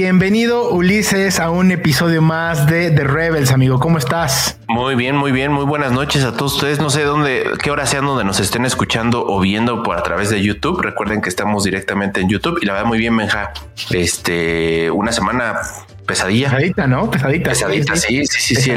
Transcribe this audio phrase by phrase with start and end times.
[0.00, 3.80] Bienvenido Ulises a un episodio más de The Rebels, amigo.
[3.80, 4.56] ¿Cómo estás?
[4.68, 6.78] Muy bien, muy bien, muy buenas noches a todos ustedes.
[6.78, 10.30] No sé dónde, qué hora sean donde nos estén escuchando o viendo por a través
[10.30, 10.80] de YouTube.
[10.82, 13.52] Recuerden que estamos directamente en YouTube y la verdad muy bien, Benja.
[13.90, 15.62] Este, una semana
[16.08, 16.48] pesadilla.
[16.48, 17.10] Pesadita, ¿no?
[17.10, 17.50] Pesadita.
[17.50, 18.70] Pesadita, sí, sí, sí, sí.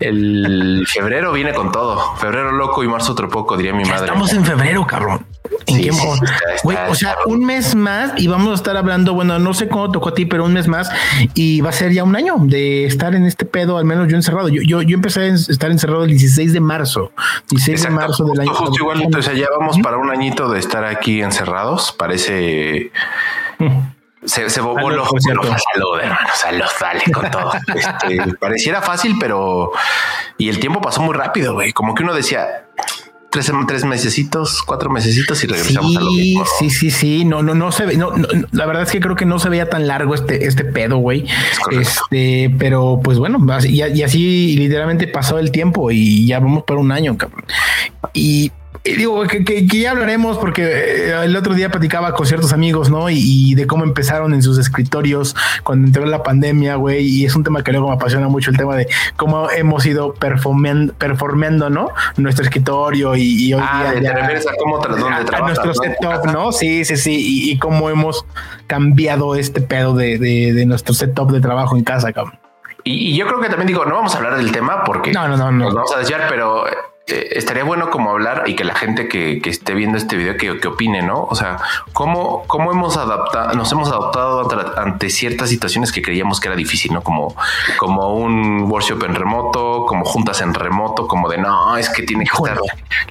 [0.00, 2.16] El, febrero viene con todo.
[2.16, 4.06] Febrero loco y marzo otro poco, diría mi madre.
[4.06, 5.26] Estamos en febrero, cabrón.
[5.66, 9.68] ¿En qué o sea, un mes más y vamos a estar hablando, bueno, no sé
[9.68, 10.90] cómo tocó a ti, pero un mes más
[11.34, 14.16] y va a ser ya un año de estar en este pedo, al menos yo
[14.16, 14.48] encerrado.
[14.48, 17.12] Yo, yo, yo empecé a estar encerrado el 16 de marzo,
[17.50, 18.54] 16 de marzo del año.
[18.54, 21.92] Justo igual, o sea, ya vamos para un añito de estar aquí encerrados.
[21.92, 22.92] Parece...
[23.58, 23.95] Mm.
[24.26, 27.52] Se, se bobó lo, salud, hermano, salud, dale con todo.
[27.74, 29.72] Este, pareciera fácil, pero
[30.36, 31.72] y el tiempo pasó muy rápido, güey.
[31.72, 32.66] Como que uno decía,
[33.30, 36.44] tres, tres mesecitos, cuatro mesecitos y regresamos a lo mismo.
[36.58, 37.24] Sí, sí, sí.
[37.24, 37.96] No, no, no se ve.
[37.96, 38.12] No,
[38.52, 41.26] la verdad es que creo que no se veía tan largo este, este pedo, güey.
[41.70, 46.78] Este, pero pues bueno, y, y así literalmente pasó el tiempo y ya vamos por
[46.78, 47.44] un año, cabrón.
[48.12, 48.52] Y
[48.94, 53.10] digo que, ya hablaremos porque eh, el otro día platicaba con ciertos amigos, ¿no?
[53.10, 57.06] Y, de cómo empezaron en sus escritorios cuando entró la pandemia, güey.
[57.06, 60.14] Y es un tema que luego me apasiona mucho el tema de cómo hemos ido
[60.14, 61.90] performando, ¿no?
[62.16, 64.02] Nuestro escritorio y, hoy ah, día.
[64.02, 66.52] Ya, a cómo a, nuestro setup, ¿no?
[66.52, 67.50] Sí, sí, sí.
[67.50, 68.26] Y, cómo hemos
[68.66, 72.38] cambiado este pedo de, de, nuestro setup de trabajo en casa, cabrón.
[72.84, 75.36] Y, yo creo que también digo, no vamos a hablar del tema porque no, no,
[75.36, 76.66] no, nos vamos a desviar, pero
[77.08, 80.58] eh, estaría bueno como hablar y que la gente que, esté viendo este video que,
[80.58, 81.22] que, opine, ¿no?
[81.30, 81.58] O sea,
[81.92, 86.92] cómo, cómo hemos adaptado, nos hemos adaptado ante, ciertas situaciones que creíamos que era difícil,
[86.92, 87.02] ¿no?
[87.02, 87.36] Como,
[87.78, 92.24] como un workshop en remoto, como juntas en remoto, como de no, es que tiene
[92.24, 92.58] que estar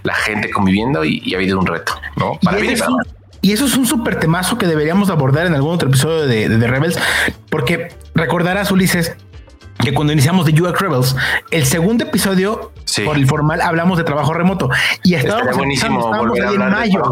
[0.03, 2.37] la gente conviviendo y, ha habido un reto, ¿no?
[2.43, 2.97] Para y, eso,
[3.39, 6.57] y eso es un súper temazo que deberíamos abordar en algún otro episodio de, de,
[6.57, 6.99] de Rebels,
[7.49, 9.15] porque recordarás, Ulises,
[9.79, 11.15] que cuando iniciamos de UX Rebels,
[11.51, 12.71] el segundo episodio
[13.03, 14.69] por el formal hablamos de trabajo remoto
[15.03, 17.03] y estábamos buenísimo volver a en mayo,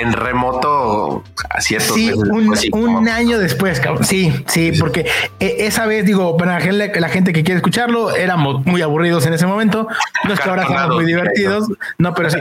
[0.00, 5.06] en remoto a ciertos sí, un, un año después, Sí, sí, porque
[5.38, 9.46] e, esa vez digo, para la gente que quiere escucharlo, éramos muy aburridos en ese
[9.46, 9.86] momento.
[10.24, 12.38] No es que ahora seamos muy divertidos, no, pero sí,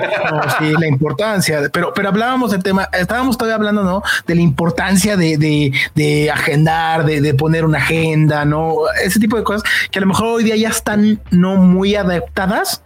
[0.60, 1.70] sí, la importancia.
[1.72, 4.04] Pero, pero hablábamos del tema, estábamos todavía hablando, ¿no?
[4.28, 8.76] De la importancia de, de, de agendar, de, de poner una agenda, ¿no?
[9.04, 9.59] Ese tipo de cosas
[9.92, 12.84] que a lo mejor hoy día ya están no muy adaptadas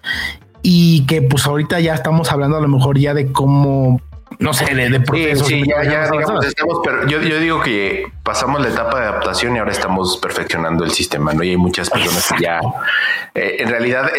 [0.62, 4.02] y que pues ahorita ya estamos hablando a lo mejor ya de cómo
[4.40, 8.62] no sé, de, de Sí, ya, ya digamos, estamos, pero yo, yo, digo que pasamos
[8.62, 11.44] la etapa de adaptación y ahora estamos perfeccionando el sistema, ¿no?
[11.44, 12.62] Y hay muchas personas que ya,
[13.36, 14.12] eh, en realidad,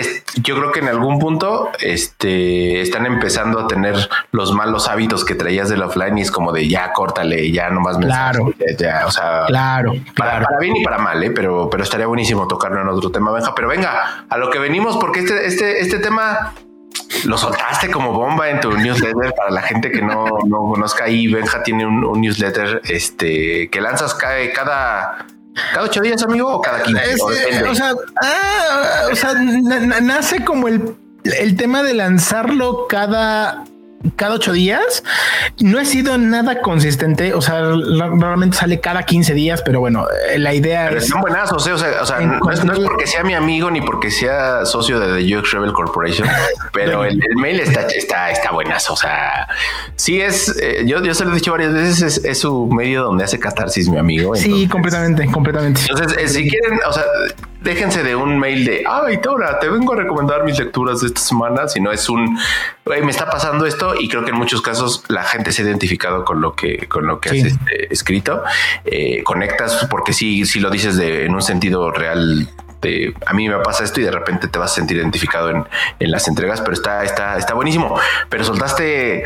[0.42, 3.96] yo creo que en algún punto este, están empezando a tener
[4.32, 7.98] los malos hábitos que traías del offline y es como de ya córtale, ya nomás
[7.98, 8.52] me Claro.
[8.78, 11.30] Ya, o sea, claro para, para, bien y para mal, ¿eh?
[11.30, 13.54] Pero, pero estaría buenísimo tocarlo en otro tema, Benja.
[13.54, 16.54] Pero venga, a lo que venimos, porque este, este, este tema
[17.24, 21.26] lo soltaste como bomba en tu newsletter para la gente que no, no conozca ahí.
[21.26, 25.26] Benja tiene un, newsletter este, que lanzas cada, cada
[25.82, 27.14] ocho días, amigo, o cada quince.
[27.68, 30.94] o, sea, ah, o sea nace como el,
[31.24, 33.64] el tema de lanzarlo cada
[34.16, 35.02] cada ocho días.
[35.60, 37.34] No he sido nada consistente.
[37.34, 41.08] O sea, realmente sale cada 15 días, pero bueno, eh, la idea es.
[41.08, 44.64] Son buenazos, o sea, o sea no, es, porque sea mi amigo ni porque sea
[44.66, 46.28] socio de The UX Rebel Corporation,
[46.72, 48.92] pero el, mail está, está, está buenazo.
[48.92, 49.48] O sea,
[49.96, 50.54] sí es.
[50.60, 53.88] Eh, yo, yo se lo he dicho varias veces, es, su medio donde hace catarsis,
[53.88, 54.34] mi amigo.
[54.34, 55.80] sí, completamente, completamente.
[55.88, 57.04] Entonces, eh, si quieren, o sea,
[57.64, 61.20] déjense de un mail de, ay, Tora, te vengo a recomendar mis lecturas de esta
[61.20, 62.38] semana, si no es un,
[62.84, 66.24] me está pasando esto y creo que en muchos casos la gente se ha identificado
[66.24, 68.42] con lo que, con lo que has este, escrito.
[68.84, 72.48] Eh, conectas porque si, si lo dices de, en un sentido real
[72.82, 75.64] de, a mí me pasa esto y de repente te vas a sentir identificado en,
[75.98, 77.98] en, las entregas, pero está, está, está buenísimo.
[78.28, 79.24] Pero soltaste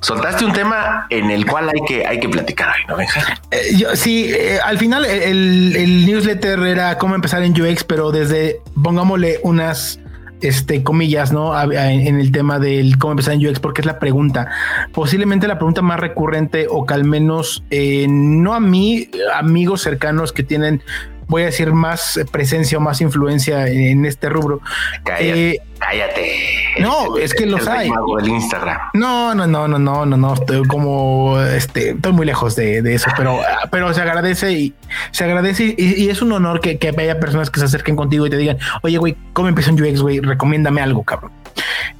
[0.00, 3.40] soltaste un tema en el cual hay que, hay que platicar hoy, ¿no, Benja?
[3.50, 9.40] Eh, sí, eh, al final el, newsletter era cómo empezar en UX, pero desde, pongámosle
[9.42, 10.00] unas
[10.40, 11.60] este, comillas, ¿no?
[11.72, 14.48] en el tema del cómo empezar en UX, porque es la pregunta,
[14.92, 20.32] posiblemente la pregunta más recurrente o que al menos eh, no a mí, amigos cercanos
[20.32, 20.82] que tienen
[21.28, 24.60] voy a decir, más presencia o más influencia en este rubro.
[25.04, 25.50] Cállate.
[25.50, 26.32] Eh, cállate.
[26.80, 27.90] No, es, que los hay.
[28.18, 28.78] Del Instagram.
[28.94, 30.34] No, no, no, no, no, no, no.
[30.34, 33.38] Estoy como, este, estoy muy lejos de, eso, pero,
[33.70, 34.74] pero se agradece y
[35.10, 38.30] se agradece y, es un honor que, que, haya personas que se acerquen contigo y
[38.30, 40.20] te digan, oye, güey, ¿cómo empezó en UX, güey?
[40.20, 41.32] Recomiéndame algo, cabrón.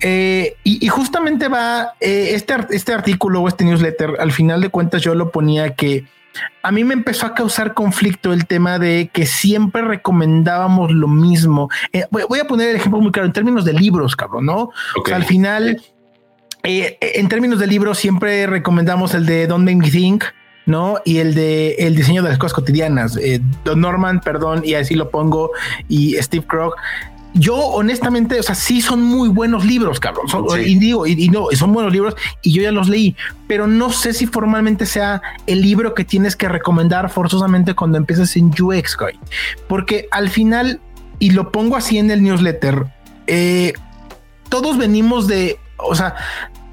[0.00, 5.02] Eh, y, justamente va eh, este, este artículo o este newsletter, al final de cuentas
[5.02, 6.04] yo lo ponía que
[6.62, 11.68] a mí me empezó a causar conflicto el tema de que siempre recomendábamos lo mismo.
[11.92, 14.70] Eh, voy, a poner el ejemplo muy claro en términos de libros, cabrón, ¿no?
[15.12, 15.82] al final,
[16.62, 20.24] en términos de libros, siempre recomendamos el de Don't Make Me Think,
[20.66, 21.00] ¿no?
[21.04, 23.18] Y el de el diseño de las cosas cotidianas,
[23.64, 25.50] Don Norman, perdón, y así lo pongo,
[25.88, 26.74] y Steve Krog
[27.38, 30.26] yo honestamente, o sea, sí son muy buenos libros, cabrón.
[30.64, 34.12] Y digo, y, no, son buenos libros y yo ya los leí, pero no sé
[34.12, 39.18] si formalmente sea el libro que tienes que recomendar forzosamente cuando empiezas en UX, güey.
[39.68, 40.80] Porque al final,
[41.18, 42.86] y lo pongo así en el newsletter,
[43.26, 43.72] eh,
[44.48, 46.14] todos venimos de, o sea,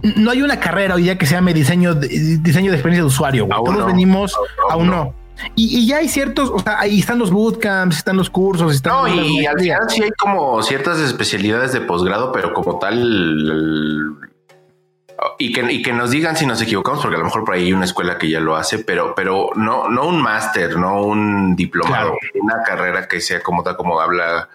[0.01, 3.07] no hay una carrera hoy día que se llame diseño de, diseño de experiencia de
[3.07, 3.47] usuario.
[3.47, 4.35] Todos venimos,
[4.69, 5.24] aún no
[5.55, 8.93] y, ya hay ciertos, o sea, ahí están los bootcamps, están los cursos, están.
[8.93, 14.17] No, y al final sí hay como ciertas especialidades de posgrado, pero como tal.
[15.37, 17.65] y que, y que nos digan si nos equivocamos, porque a lo mejor por ahí
[17.65, 21.55] hay una escuela que ya lo hace, pero, pero no, no un máster, no un
[21.55, 24.49] diplomado, una carrera que sea como tal, como habla,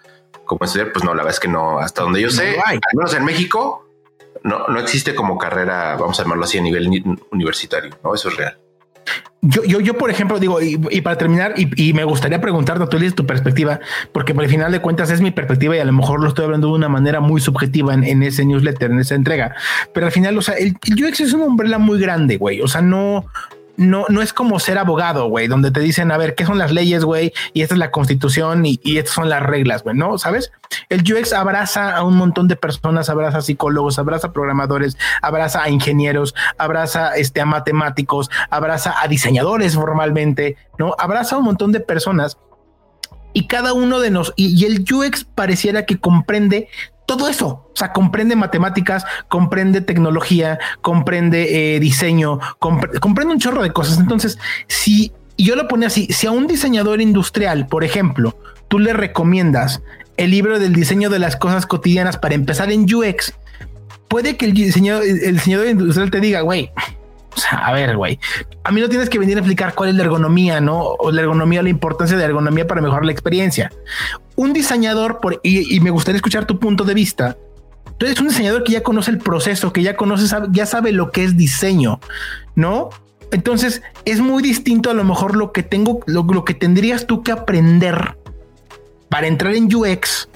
[0.44, 3.14] como estudiar, pues no, la verdad es que no, hasta donde yo sé, al menos
[3.14, 3.86] en México,
[4.42, 6.88] no, no existe como carrera, vamos a llamarlo así, a nivel
[7.30, 8.14] universitario, ¿no?
[8.14, 8.58] Eso es real.
[9.42, 13.26] Yo, yo, yo, por ejemplo, digo, y, para terminar, y, me gustaría preguntarte, tú tu
[13.26, 13.80] perspectiva,
[14.12, 16.44] porque por el final de cuentas es mi perspectiva y a lo mejor lo estoy
[16.44, 19.54] hablando de una manera muy subjetiva en, ese newsletter, en esa entrega.
[19.94, 22.60] Pero al final, o sea, el, el UX es una umbrella muy grande, güey.
[22.60, 23.24] O sea, no,
[23.80, 26.70] no, no es como ser abogado, güey, donde te dicen, a ver, ¿qué son las
[26.70, 27.32] leyes, güey?
[27.54, 30.18] Y esta es la constitución y, estas son las reglas, güey, ¿no?
[30.18, 30.52] ¿Sabes?
[30.90, 35.62] El UX abraza a un montón de personas, abraza a psicólogos, abraza a programadores, abraza
[35.62, 40.94] a ingenieros, abraza este, a matemáticos, abraza a diseñadores formalmente, ¿no?
[40.98, 42.36] Abraza a un montón de personas
[43.32, 46.68] y cada uno de nosotros, y, el UX pareciera que comprende
[47.10, 47.48] todo eso.
[47.48, 53.98] O sea, comprende matemáticas, comprende tecnología, comprende eh, diseño, comprende un chorro de cosas.
[53.98, 58.92] Entonces, si yo lo pone así, si a un diseñador industrial, por ejemplo, tú le
[58.92, 59.82] recomiendas
[60.18, 63.34] el libro del diseño de las cosas cotidianas para empezar en UX,
[64.06, 66.70] puede que el diseñador, el diseñador industrial te diga, güey,
[67.50, 68.18] a ver, güey,
[68.64, 70.80] a mí no tienes que venir a explicar cuál es la ergonomía, ¿no?
[70.80, 73.70] O la ergonomía, la importancia de la ergonomía para mejorar la experiencia.
[74.36, 77.36] Un diseñador, por, y, me gustaría escuchar tu punto de vista,
[77.98, 81.10] tú eres un diseñador que ya conoce el proceso, que ya conoce, ya sabe lo
[81.10, 82.00] que es diseño,
[82.54, 82.90] ¿no?
[83.32, 87.30] Entonces es muy distinto a lo mejor lo que tengo, lo que tendrías tú que
[87.30, 88.16] aprender
[89.08, 90.29] para entrar en UX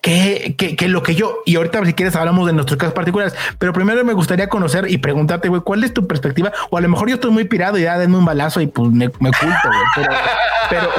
[0.00, 3.72] que, que, lo que yo, y ahorita si quieres hablamos de nuestros casos particulares, pero
[3.72, 6.52] primero me gustaría conocer y preguntarte, güey, ¿cuál es tu perspectiva?
[6.70, 8.90] O a lo mejor yo estoy muy pirado y ya denme un balazo y pues
[8.90, 10.08] me, me oculto, güey.
[10.70, 10.90] Pero,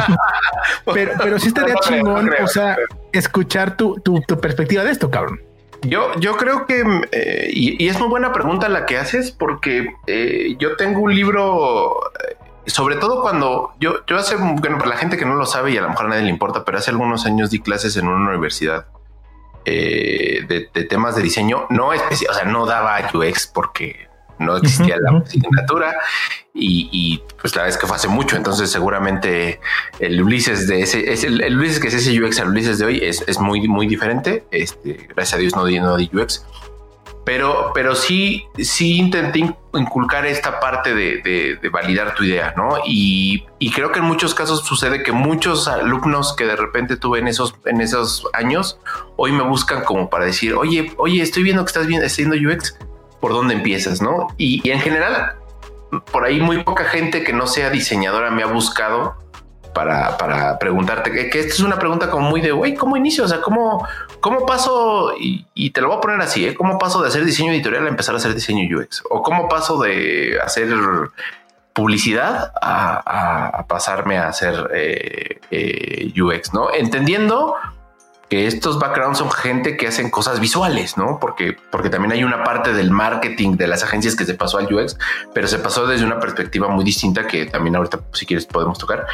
[0.93, 2.77] pero, pero, sí estaría chingón, o sea,
[3.11, 5.41] escuchar tu, tu, tu, perspectiva de esto, cabrón.
[5.83, 10.55] Yo, yo creo que, eh, y, es muy buena pregunta la que haces, porque eh,
[10.59, 12.35] yo tengo un libro eh,
[12.67, 15.77] sobre todo cuando yo, yo hace, bueno, para la gente que no lo sabe y
[15.77, 18.29] a lo mejor a nadie le importa, pero hace algunos años di clases en una
[18.29, 18.87] universidad
[19.65, 24.07] eh, de, temas de diseño, no especial, o sea, no daba UX porque
[24.39, 25.95] no existía la asignatura
[26.53, 29.59] y, pues la vez que fue hace mucho, entonces seguramente
[29.99, 32.99] el Ulises de ese, es el, Ulises que es ese UX al Ulises de hoy
[33.03, 34.43] es, es muy, muy diferente.
[34.51, 36.43] Este, gracias a Dios no di, no di UX
[37.23, 42.77] pero, pero sí, sí intenté inculcar esta parte de, validar tu idea, ¿no?
[42.85, 47.27] Y, creo que en muchos casos sucede que muchos alumnos que de repente tuve en
[47.27, 48.79] esos, en esos años,
[49.17, 52.77] hoy me buscan como para decir, oye, oye, estoy viendo que estás bien haciendo UX,
[53.19, 54.27] ¿por dónde empiezas, no?
[54.37, 55.35] Y, y en general,
[56.11, 59.15] por ahí muy poca gente que no sea diseñadora me ha buscado
[59.73, 63.23] para, preguntarte, que, esta es una pregunta como muy de, güey, ¿cómo inicio?
[63.23, 63.87] O sea, ¿cómo,
[64.19, 65.13] cómo paso?
[65.19, 66.53] Y, te lo voy a poner así, ¿eh?
[66.55, 69.03] ¿Cómo paso de hacer diseño editorial a empezar a hacer diseño UX?
[69.09, 70.67] ¿O cómo paso de hacer
[71.73, 76.73] publicidad a, pasarme a hacer eh, eh, UX, ¿no?
[76.73, 77.55] Entendiendo
[78.31, 81.19] que estos backgrounds son gente que hacen cosas visuales, ¿no?
[81.19, 84.73] Porque, porque también hay una parte del marketing de las agencias que se pasó al
[84.73, 84.97] UX,
[85.33, 89.05] pero se pasó desde una perspectiva muy distinta que también ahorita, si quieres, podemos tocar.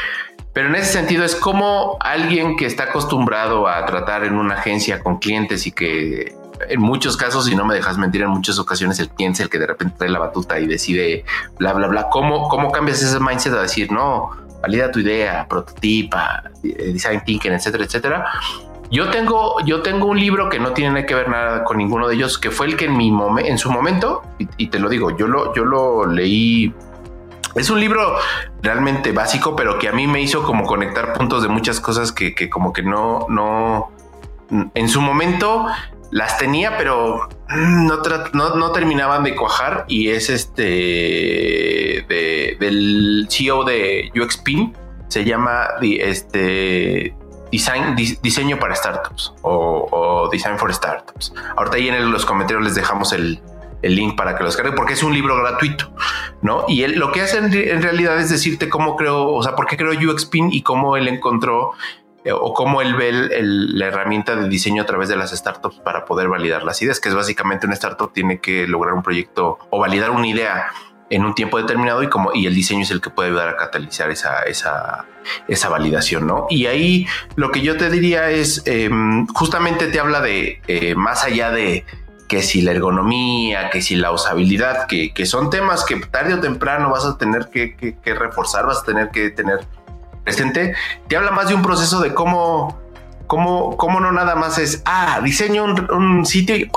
[0.57, 5.03] Pero en ese sentido es como alguien que está acostumbrado a tratar en una agencia
[5.03, 6.35] con clientes y que
[6.67, 9.59] en muchos casos, y no me dejas mentir, en muchas ocasiones el cliente el que
[9.59, 11.25] de repente trae la batuta y decide
[11.59, 12.09] bla, bla, bla.
[12.09, 17.51] ¿Cómo, cómo cambias ese mindset a decir, no, valida tu idea, prototipa, eh, design thinking,
[17.51, 18.25] etcétera, etcétera?
[18.89, 22.15] Yo tengo, yo tengo un libro que no tiene que ver nada con ninguno de
[22.15, 25.15] ellos, que fue el que en mi en su momento, y, y, te lo digo,
[25.15, 26.73] yo lo, yo lo leí
[27.55, 28.17] es un libro
[28.61, 32.49] realmente básico, pero que a mí me hizo como conectar puntos de muchas cosas que,
[32.49, 33.91] como que no, no,
[34.73, 35.67] en su momento
[36.11, 44.75] las tenía, pero no, no, terminaban de cuajar y es este del CEO de UXPin,
[45.07, 47.15] se llama este
[48.21, 51.33] diseño para startups o, Design for Startups.
[51.55, 53.41] Ahorita ahí en los comentarios les dejamos el,
[53.81, 55.93] link para que los carguen porque es un libro gratuito,
[56.41, 56.65] ¿no?
[56.67, 59.77] Y él lo que hace en, realidad es decirte cómo creo, o sea, por qué
[59.77, 61.73] creó UXPin y cómo él encontró
[62.23, 66.05] eh, o cómo él ve la herramienta de diseño a través de las startups para
[66.05, 69.79] poder validar las ideas, que es básicamente una startup tiene que lograr un proyecto o
[69.79, 70.67] validar una idea
[71.09, 73.55] en un tiempo determinado y como y el diseño es el que puede ayudar a
[73.55, 75.05] catalizar esa, esa,
[75.47, 76.47] esa validación, ¿no?
[76.49, 81.23] Y ahí lo que yo te diría es, em, justamente te habla de eh, más
[81.23, 81.85] allá de
[82.27, 86.39] que si la ergonomía, que si la usabilidad, que, que, son temas que tarde o
[86.39, 89.65] temprano vas a tener que, que reforzar, vas a tener que tener
[90.27, 90.75] presente,
[91.07, 92.77] te habla más de un proceso de cómo,
[93.27, 96.69] cómo, cómo no nada más es, ah, diseño un, sitio y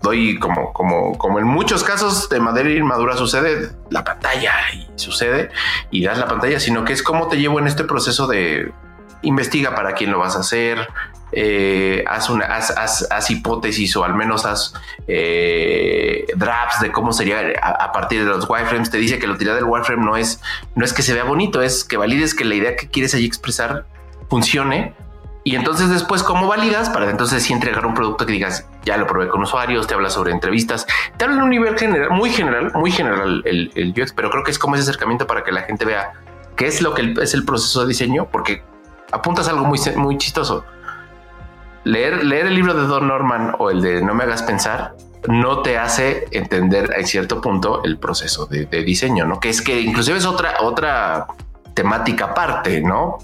[0.00, 5.50] doy como, como, como en muchos casos de madera inmadura sucede la pantalla y sucede
[5.90, 8.72] y das la pantalla, sino que es cómo te llevo en este proceso de
[9.20, 10.88] investiga para quién lo vas a hacer,
[11.38, 14.72] eh, haz, una, haz, hipótesis o al menos haz
[15.06, 18.90] eh, drafts de cómo sería a, partir de los wireframes.
[18.90, 20.40] Te dice que la utilidad del wireframe no es,
[20.74, 23.26] no es que se vea bonito, es que valides que la idea que quieres allí
[23.26, 23.84] expresar
[24.30, 24.94] funcione.
[25.44, 26.88] Y entonces después, ¿cómo validas?
[26.88, 30.08] Para entonces sí entregar un producto que digas, ya lo probé con usuarios, te habla
[30.08, 30.86] sobre entrevistas,
[31.18, 34.42] te habla en un nivel general, muy general, muy general el, el UX, pero creo
[34.42, 36.14] que es como ese acercamiento para que la gente vea
[36.56, 38.64] qué es lo que es el proceso de diseño, porque
[39.12, 40.64] apuntas algo muy, muy chistoso
[41.86, 44.94] leer, leer el libro de Don Norman o el de No me hagas pensar
[45.28, 49.40] no te hace entender a cierto punto el proceso de, diseño, ¿no?
[49.40, 51.26] Que es que inclusive es otra, otra
[51.74, 53.18] temática aparte, ¿no?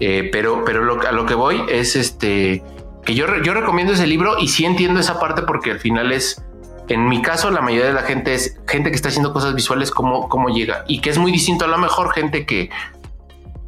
[0.00, 2.62] Eh, pero pero a lo que voy es este
[3.04, 6.42] que yo, yo recomiendo ese libro y sí entiendo esa parte porque al final es,
[6.88, 9.90] en mi caso, la mayoría de la gente es gente que está haciendo cosas visuales,
[9.90, 12.70] cómo, cómo llega y que es muy distinto a lo mejor gente que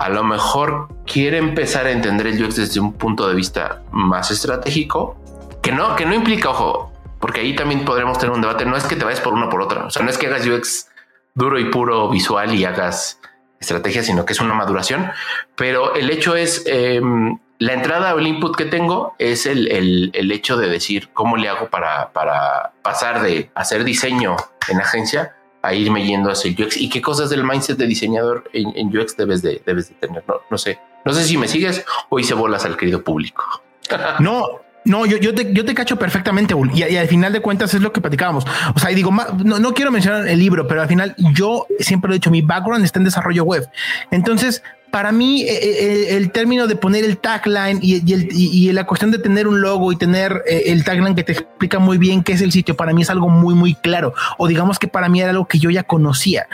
[0.04, 4.30] a lo mejor quiere empezar a entender el UX desde un punto de vista más
[4.30, 5.16] estratégico,
[5.62, 8.84] que no, que no implica, ojo, porque ahí también podremos tener un debate, no es
[8.84, 10.90] que te vayas por una por otra, o sea, no es que hagas UX
[11.32, 13.18] duro y puro visual y hagas
[13.58, 15.10] estrategia, sino que es una maduración,
[15.56, 19.68] pero el hecho es, em, la entrada o el input que tengo es el,
[20.12, 24.36] el, hecho de decir cómo le hago para, para pasar de hacer diseño
[24.68, 25.34] en agencia
[25.64, 29.16] a irme yendo hacia el UX y qué cosas del mindset de diseñador en, UX
[29.16, 30.22] debes de, debes de tener.
[30.28, 30.78] No, no sé.
[31.06, 33.44] No sé si me sigues o hice bolas al querido público.
[34.18, 37.72] No, no, yo, yo, te, yo te cacho perfectamente, y, y, al final de cuentas
[37.74, 38.46] es lo que platicábamos.
[38.74, 42.10] O sea, y digo, no, no, quiero mencionar el libro, pero al final yo siempre
[42.10, 43.68] he dicho, mi background está en desarrollo web.
[44.10, 44.62] Entonces,
[44.94, 49.48] para mí eh, eh, el, término de poner el tagline y, la cuestión de tener
[49.48, 52.52] un logo y tener eh, el tagline que te explica muy bien qué es el
[52.52, 54.14] sitio, para mí es algo muy, muy claro.
[54.38, 56.46] O digamos que para mí era algo que yo ya conocía.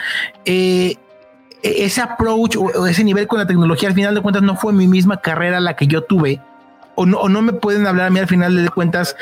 [0.43, 0.97] E,
[1.61, 4.87] ese approach o, ese nivel con la tecnología, al final de cuentas, no fue mi
[4.87, 6.41] misma carrera la que yo tuve.
[6.95, 9.15] O no, o no me pueden hablar a mí al final de cuentas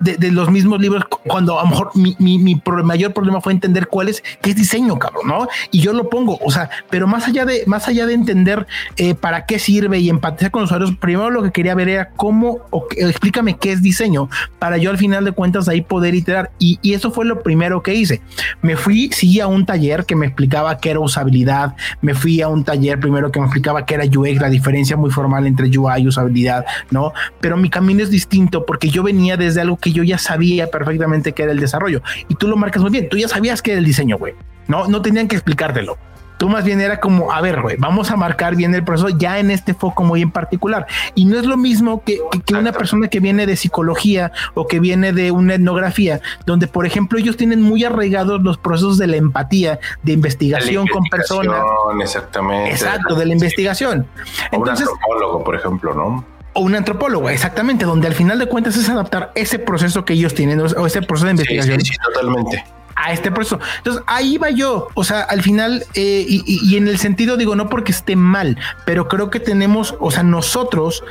[0.00, 4.08] de, los mismos libros cuando a lo mejor mi, mi, mayor problema fue entender cuál
[4.08, 5.48] es, qué es diseño, cabrón, ¿no?
[5.70, 9.14] Y yo lo pongo, o sea, pero más allá de, más allá de entender eh,
[9.14, 12.58] para qué sirve y empatizar con los usuarios, primero lo que quería ver era cómo,
[12.70, 14.28] o, explícame qué es diseño,
[14.58, 16.50] para yo al final de cuentas ahí poder iterar.
[16.58, 18.20] Y, y eso fue lo primero que hice.
[18.62, 22.48] Me fui, sí, a un taller que me explicaba qué era usabilidad, me fui a
[22.48, 26.02] un taller primero que me explicaba qué era UX, la diferencia muy formal entre UI
[26.02, 27.12] y usabilidad, ¿no?
[27.40, 31.32] Pero mi camino es distinto porque yo venía desde algo que yo ya sabía perfectamente
[31.32, 32.02] que era el desarrollo.
[32.28, 33.08] Y tú lo marcas muy bien.
[33.08, 34.34] Tú ya sabías que era el diseño, güey.
[34.66, 35.98] No, no tenían que explicártelo.
[36.38, 39.40] Tú más bien era como, a ver, güey, vamos a marcar bien el proceso ya
[39.40, 40.86] en este foco muy en particular.
[41.16, 44.78] Y no es lo mismo que, que, una persona que viene de psicología o que
[44.78, 49.16] viene de una etnografía, donde, por ejemplo, ellos tienen muy arraigados los procesos de la
[49.16, 51.60] empatía, de investigación, con personas.
[52.00, 52.70] Exactamente.
[52.70, 54.06] Exacto, de la investigación.
[54.52, 56.37] Entonces, un antropólogo, por ejemplo, ¿no?
[56.58, 60.34] O un antropólogo, exactamente, donde al final de cuentas es adaptar ese proceso que ellos
[60.34, 61.80] tienen o ese proceso de investigación.
[61.80, 62.64] Sí, totalmente.
[62.96, 63.60] A este proceso.
[63.76, 64.88] Entonces ahí va yo.
[64.94, 69.06] O sea, al final, eh, y, en el sentido, digo, no porque esté mal, pero
[69.06, 71.04] creo que tenemos, o sea, nosotros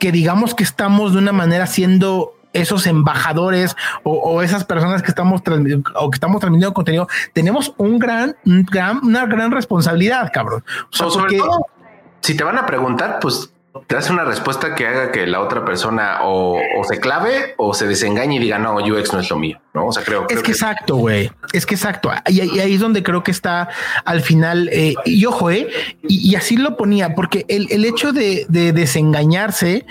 [0.00, 5.42] que digamos que estamos de una manera siendo esos embajadores o, esas personas que estamos
[5.94, 10.64] o que estamos transmitiendo contenido, tenemos un gran, gran una gran responsabilidad, cabrón.
[10.92, 11.66] O sea, todo,
[12.20, 13.52] si te van a preguntar, pues
[13.88, 16.58] das una respuesta que haga que la otra persona o,
[16.88, 19.86] se clave o se desengañe y diga, no, UX no es lo mío, ¿no?
[19.86, 21.30] O sea, creo, es que, exacto, güey.
[21.52, 22.10] Es que exacto.
[22.26, 23.68] Y, ahí es donde creo que está
[24.04, 24.68] al final.
[24.72, 25.68] Eh, y ojo, eh,
[26.02, 29.86] y, así lo ponía, porque el, hecho de, desengañarse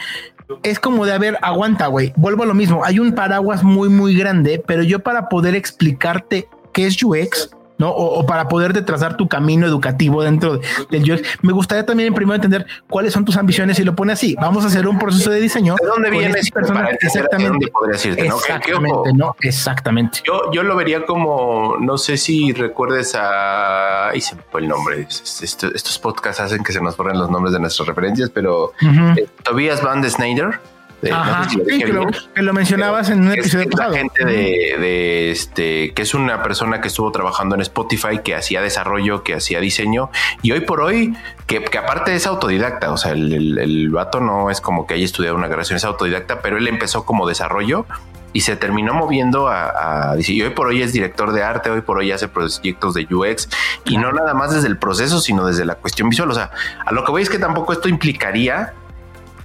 [0.63, 3.89] es como de, a ver, aguanta, güey, vuelvo a lo mismo, hay un paraguas muy,
[3.89, 7.89] muy grande, pero yo para poder explicarte qué es UX, ¿no?
[7.89, 11.21] O, para poderte trazar tu camino educativo dentro del UX.
[11.41, 14.35] Me gustaría también primero entender cuáles son tus ambiciones y lo pone así.
[14.39, 15.75] Vamos a hacer un proceso de diseño.
[15.79, 16.89] ¿De dónde viene persona?
[16.89, 17.71] Exactamente.
[17.91, 19.35] Exactamente, ¿no?
[19.41, 20.19] Exactamente.
[20.25, 24.09] Yo, yo lo vería como, no sé si recuerdes a...
[24.09, 25.01] Ahí se me fue el nombre.
[25.09, 28.73] estos podcasts hacen que se nos borren los nombres de nuestras referencias, pero
[29.15, 30.59] eh, Tobias Van de Snyder
[31.01, 33.93] que, lo, mencionabas en un episodio pasado.
[33.93, 39.23] gente de, este, que es una persona que estuvo trabajando en Spotify, que hacía desarrollo,
[39.23, 40.09] que hacía diseño,
[40.41, 44.59] y hoy por hoy, que, aparte es autodidacta, o sea, el, el, vato no es
[44.61, 47.85] como que haya estudiado una grabación, es autodidacta, pero él empezó como desarrollo
[48.33, 51.81] y se terminó moviendo a, a, y hoy por hoy es director de arte, hoy
[51.81, 53.49] por hoy hace proyectos de UX
[53.85, 56.29] y no nada más desde el proceso, sino desde la cuestión visual.
[56.29, 56.51] O sea,
[56.85, 58.73] a lo que voy es que tampoco esto implicaría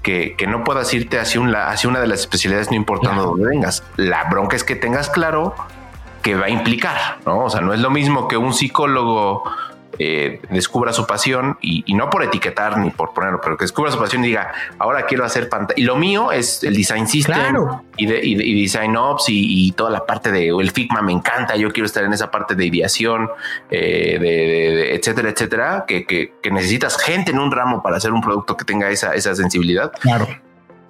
[0.02, 3.84] que, no puedas irte hacia, hacia una de las especialidades no importando dónde vengas.
[3.96, 5.54] La bronca es que tengas claro
[6.22, 7.44] que va a implicar, ¿no?
[7.44, 9.44] O sea, no es lo mismo que un psicólogo
[9.98, 13.98] eh, descubra su pasión y, no por etiquetar ni por ponerlo, pero que descubra su
[13.98, 15.78] pasión y diga, ahora quiero hacer pantalla.
[15.78, 17.56] Y lo mío es el design system
[17.96, 21.56] y, de, design ops y, toda la parte de el Figma me encanta.
[21.56, 23.28] Yo quiero estar en esa parte de ideación,
[23.70, 28.64] eh, de, etcétera, etcétera, que, necesitas gente en un ramo para hacer un producto que
[28.64, 29.92] tenga esa, esa sensibilidad.
[30.00, 30.26] Claro.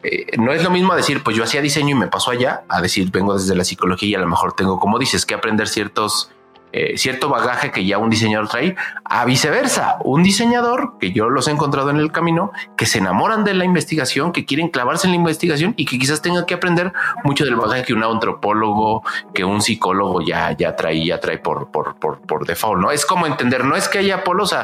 [0.03, 2.81] Eh, no es lo mismo decir, pues yo hacía diseño y me pasó allá, a
[2.81, 6.33] decir, vengo desde la psicología y a lo mejor tengo, como dices, que aprender ciertos
[6.73, 8.75] eh, cierto bagaje que ya un diseñador trae,
[9.05, 13.45] a viceversa, un diseñador que yo los he encontrado en el camino, que se enamoran
[13.45, 16.93] de la investigación, que quieren clavarse en la investigación y que quizás tenga que aprender
[17.25, 19.03] mucho del bagaje que un antropólogo,
[19.35, 22.91] que un psicólogo ya, ya trae, ya trae por, por, por, por default, ¿no?
[22.91, 24.55] Es como entender, no es que haya polos,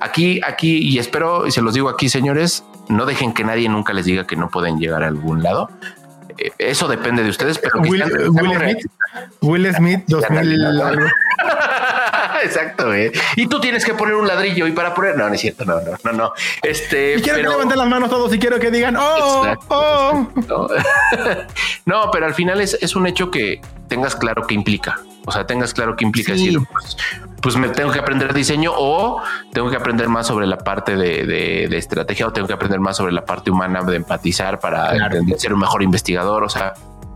[0.00, 3.92] aquí, aquí, y espero, y se los digo aquí, señores, no dejen que nadie nunca
[3.92, 5.70] les diga que no pueden llegar a algún lado.
[6.58, 8.86] Eso depende de ustedes, pero Will, Smith,
[9.42, 10.66] Will Smith 2000
[12.42, 13.12] Exacto, ¿eh?
[13.36, 15.80] Y tú tienes que poner un ladrillo y para poner, no, no es cierto, no,
[15.80, 16.32] no, no, no.
[16.62, 20.28] Este, y quiero que levanten las manos todos y quiero que digan, oh, oh.
[21.86, 22.10] No.
[22.10, 25.00] pero al final es, es un hecho que tengas claro qué implica.
[25.26, 26.96] O sea, tengas claro qué implica decir, pues,
[27.42, 29.20] pues, me tengo que aprender diseño o
[29.52, 33.12] tengo que aprender más sobre la parte de, estrategia o tengo que aprender más sobre
[33.12, 34.92] la parte humana de empatizar para
[35.36, 36.42] ser un mejor investigador.
[36.42, 36.72] O sea,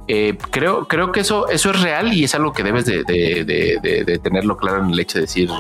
[0.09, 4.21] eh, creo, creo que eso, eso es real y es algo que debes de, de
[4.23, 5.51] tenerlo claro en el hecho de decir,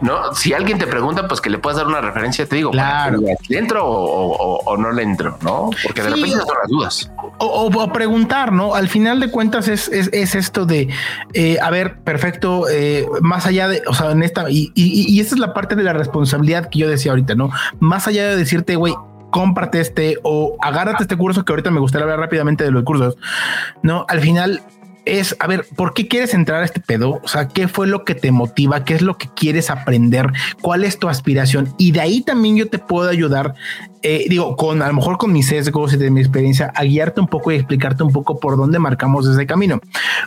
[0.00, 3.20] no, si alguien te pregunta, pues que le puedas dar una referencia, te digo, claro.
[3.48, 5.38] ¿le entro o, no le entro?
[5.42, 5.70] ¿No?
[5.82, 7.10] Porque de repente son las dudas.
[7.38, 8.74] O, preguntar, ¿no?
[8.74, 10.88] Al final de cuentas es, esto de,
[11.34, 15.34] eh, a ver, perfecto, eh, más allá de, o sea, en esta, y, y, esta
[15.34, 17.50] es la parte de la responsabilidad que yo decía ahorita, ¿no?
[17.78, 18.94] Más allá de decirte, güey,
[19.30, 23.16] cómprate este o agárrate este curso que ahorita me gustaría hablar rápidamente de los cursos,
[23.82, 24.04] ¿no?
[24.08, 24.62] Al final
[25.06, 27.20] es, a ver, ¿por qué quieres entrar a este pedo?
[27.22, 28.84] O sea, ¿qué fue lo que te motiva?
[28.84, 30.32] ¿Qué es lo que quieres aprender?
[30.60, 31.72] ¿Cuál es tu aspiración?
[31.78, 33.54] Y de ahí también yo te puedo ayudar,
[34.02, 37.20] eh, digo, con a lo mejor con mis sesgos y de mi experiencia, a guiarte
[37.20, 39.80] un poco y explicarte un poco por dónde marcamos ese camino,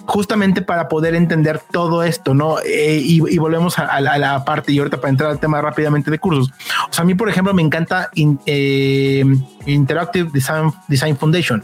[0.05, 2.59] justamente para poder entender todo esto, ¿no?
[2.59, 6.51] Eh, y, volvemos a, la, parte, y ahorita para entrar al tema rápidamente de cursos.
[6.89, 9.25] O sea, a mí, por ejemplo, me encanta eh,
[9.65, 11.63] Interactive Design, Design Foundation.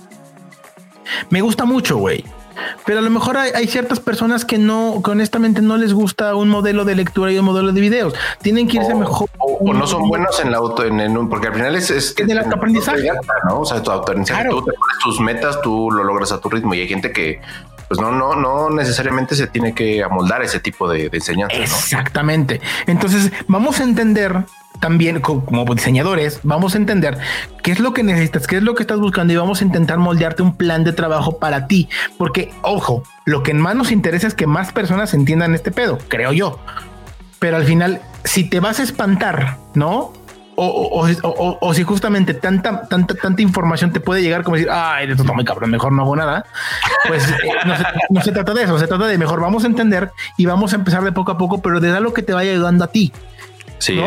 [1.30, 2.26] Me gusta mucho, güey.
[2.86, 6.50] Pero a lo mejor hay, ciertas personas que no, que honestamente no les gusta un
[6.50, 8.14] modelo de lectura y un modelo de videos.
[8.42, 9.30] Tienen que irse mejor.
[9.38, 13.10] O, no son buenos en la auto, en, porque al final es, es, el aprendizaje.
[13.48, 13.62] ¿no?
[13.62, 16.74] O sea, tu autoaprendizaje, tú te pones tus metas, tú lo logras a tu ritmo
[16.74, 17.42] y hay gente que
[17.88, 21.56] pues no, no, no necesariamente se tiene que amoldar ese tipo de, de enseñanza.
[21.56, 22.62] Exactamente.
[22.88, 24.44] Entonces vamos a entender
[24.80, 27.18] también como diseñadores vamos a entender
[27.64, 29.98] qué es lo que necesitas, qué es lo que estás buscando y vamos a intentar
[29.98, 31.90] moldearte un plan de trabajo para ti.
[32.18, 36.34] Porque, ojo, lo que más nos interesa es que más personas entiendan este pedo, creo
[36.34, 36.60] yo.
[37.40, 40.14] Pero al final, si te vas a espantar, ¿no?
[40.58, 45.34] O, si justamente tanta, tanta, tanta información te puede llegar como decir, ay, esto está
[45.34, 46.46] muy cabrón, mejor no hago nada.
[47.08, 47.36] Pues eh,
[48.10, 50.78] no, se, trata de eso, se trata de mejor vamos a entender y vamos a
[50.78, 53.12] empezar de poco a poco, pero de algo que te vaya ayudando a ti.
[53.78, 54.00] Sí,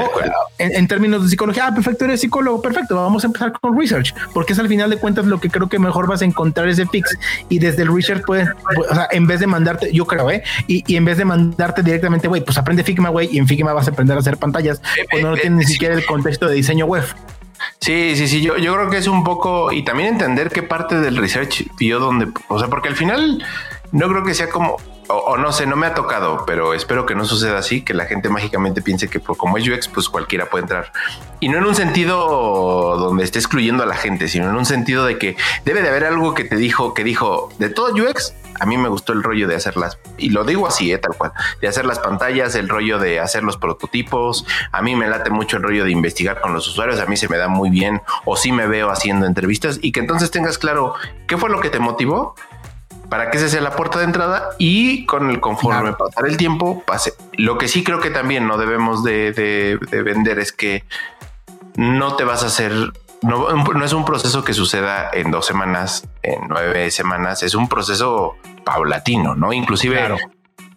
[0.59, 4.55] en, términos de psicología, ah, perfecto, eres psicólogo, perfecto, vamos a empezar con research, porque
[4.55, 7.17] es al final de cuentas lo que creo que mejor vas a encontrar ese fix
[7.49, 8.49] y desde el research puedes,
[8.91, 10.43] o sea, en vez de mandarte, yo creo, ¿eh?
[10.67, 13.89] Y, en vez de mandarte directamente, güey, pues aprende Figma, güey, y en Figma vas
[13.89, 17.05] a aprender a hacer pantallas cuando no tienes ni siquiera el contexto de diseño web.
[17.81, 20.99] Sí, sí, sí, yo, yo creo que es un poco, y también entender qué parte
[20.99, 23.45] del research vio donde, o sea, porque al final
[23.93, 27.15] no creo que sea como o, no sé, no me ha tocado, pero espero que
[27.15, 30.63] no suceda así, que la gente mágicamente piense que como es UX, pues cualquiera puede
[30.63, 30.93] entrar.
[31.41, 35.05] Y no en un sentido donde esté excluyendo a la gente, sino en un sentido
[35.05, 38.67] de que debe de haber algo que te dijo, que dijo, de todo UX, a
[38.67, 41.69] mí me gustó el rollo de hacerlas, y lo digo así, eh, tal cual, de
[41.69, 45.63] hacer las pantallas, el rollo de hacer los prototipos, a mí me late mucho el
[45.63, 48.53] rollo de investigar con los usuarios, a mí se me da muy bien, o sí
[48.53, 50.95] me veo haciendo entrevistas, y que entonces tengas claro
[51.27, 52.35] qué fue lo que te motivó
[53.09, 56.83] para que esa sea la puerta de entrada y con el conforme pasar el tiempo
[56.87, 57.15] pase.
[57.35, 60.85] Lo que sí creo que también no debemos de, vender es que
[61.77, 62.73] no te vas a hacer,
[63.23, 67.69] no, no, es un proceso que suceda en dos semanas, en nueve semanas, es un
[67.69, 69.53] proceso paulatino, ¿no?
[69.53, 70.17] Inclusive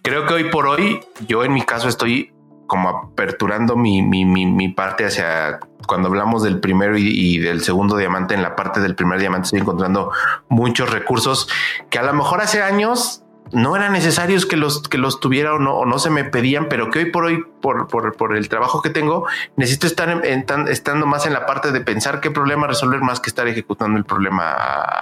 [0.02, 2.32] creo que hoy por hoy, yo en mi caso estoy
[2.72, 8.34] como aperturando mi, mi, mi, parte hacia cuando hablamos del primero y, del segundo diamante,
[8.34, 10.14] en la parte del primer diamante estoy encontrando
[10.48, 11.50] muchos recursos
[11.90, 15.60] que a lo mejor hace años no eran necesarios que los que los tuviera o
[15.60, 18.48] no, o no se me pedían, pero que hoy por hoy, por, por, por el
[18.48, 22.68] trabajo que tengo, necesito estar en, estando más en la parte de pensar qué problema
[22.68, 24.56] resolver más que estar ejecutando el problema.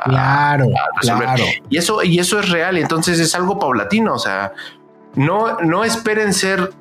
[0.06, 0.70] Claro,
[1.02, 1.44] claro.
[1.70, 2.80] Y eso, y eso es real.
[2.80, 4.16] Entonces es algo paulatino.
[4.16, 4.54] O sea,
[5.14, 6.72] no, no esperen ser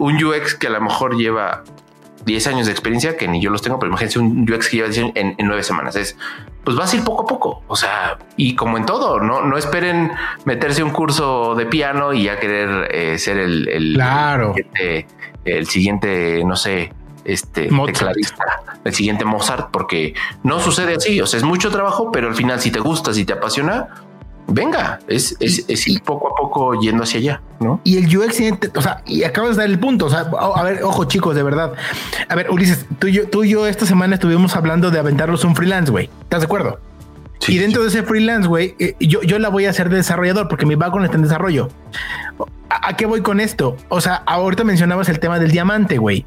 [0.00, 1.62] un UX que a lo mejor lleva
[2.24, 4.88] 10 años de experiencia, que ni yo los tengo, pero imagínense un UX que lleva
[4.88, 5.94] 10 en, en 9 semanas.
[5.94, 6.16] Es,
[6.64, 7.62] pues vas a ir poco a poco.
[7.68, 10.10] O sea, y como en todo, no, no esperen
[10.44, 14.54] meterse un curso de piano y ya querer eh, ser el, el, claro.
[15.44, 16.92] el, siguiente, no sé,
[17.24, 18.44] este tecladista,
[18.84, 21.20] el siguiente Mozart, porque no sucede así.
[21.20, 23.88] O sea, es mucho trabajo, pero al final, si te gusta, si te apasiona,
[24.50, 27.80] venga, es, es, ir poco a poco yendo hacia allá, ¿no?
[27.84, 28.40] Y el UX,
[28.74, 31.42] o sea, y acabas de dar el punto, o sea, a ver, ojo chicos, de
[31.42, 31.72] verdad.
[32.28, 35.44] A ver, Ulises, tú y yo, tú y yo esta semana estuvimos hablando de aventarnos
[35.44, 36.10] un freelance, güey.
[36.22, 36.80] ¿Estás de acuerdo?
[37.48, 40.46] y dentro de ese freelance, güey, eh, yo, yo la voy a hacer de desarrollador
[40.48, 41.68] porque mi background está en desarrollo.
[42.68, 43.76] ¿A, qué voy con esto?
[43.88, 46.24] O sea, ahorita mencionabas el tema del diamante, güey.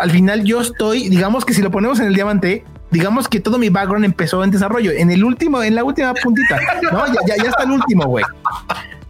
[0.00, 3.58] al final yo estoy, digamos que si lo ponemos en el diamante, digamos que todo
[3.58, 4.92] mi background empezó en desarrollo.
[4.92, 6.58] En el último, en la última puntita,
[6.92, 8.24] no, ya, ya, está el último, güey.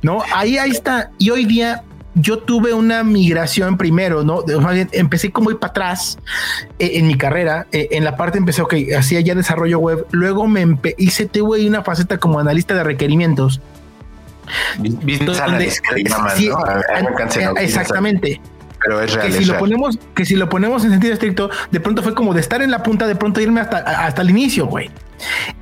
[0.03, 1.11] No, ahí, ahí está.
[1.19, 1.83] Y hoy día
[2.15, 4.45] yo tuve una migración primero, ¿no?
[4.93, 6.19] Empecé como ir para atrás
[6.79, 7.67] eh, en mi carrera.
[7.73, 10.07] Eh, en la parte empecé, ok, hacía ya desarrollo web.
[10.11, 13.61] Luego me hice, tuve una faceta como analista de requerimientos.
[17.61, 18.41] Exactamente
[18.89, 19.27] pero es real.
[19.27, 22.33] Que si, lo ponemos, que si lo ponemos en sentido estricto, de pronto fue como
[22.33, 24.91] de estar en la punta, de pronto irme hasta, hasta el inicio, güey.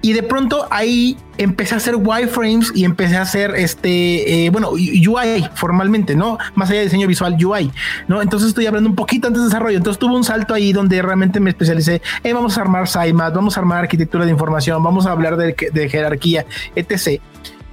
[0.00, 4.70] Y de pronto ahí empecé a hacer wireframes y empecé a hacer este, eh, bueno,
[4.70, 6.38] UI formalmente, ¿no?
[6.54, 7.72] Más allá de diseño visual, UI,
[8.06, 8.22] ¿no?
[8.22, 9.78] Entonces estoy hablando un poquito antes de desarrollo.
[9.78, 12.02] Entonces tuve un salto ahí donde realmente me especialicé.
[12.22, 15.56] Eh, vamos a armar SciMat, vamos a armar arquitectura de información, vamos a hablar de,
[15.72, 17.20] de jerarquía, etc.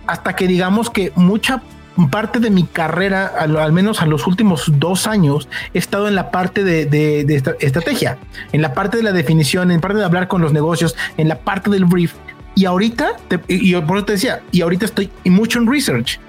[0.08, 1.62] Hasta que digamos que mucha
[2.10, 6.32] parte de mi carrera, al, menos a los últimos dos años, he estado en la
[6.32, 8.18] parte de, estrategia,
[8.52, 11.40] en la parte de la definición, en parte de hablar con los negocios, en la
[11.40, 12.14] parte del brief.
[12.56, 13.14] Y ahorita,
[13.48, 16.20] y por eso te decía, y ahorita estoy mucho en research,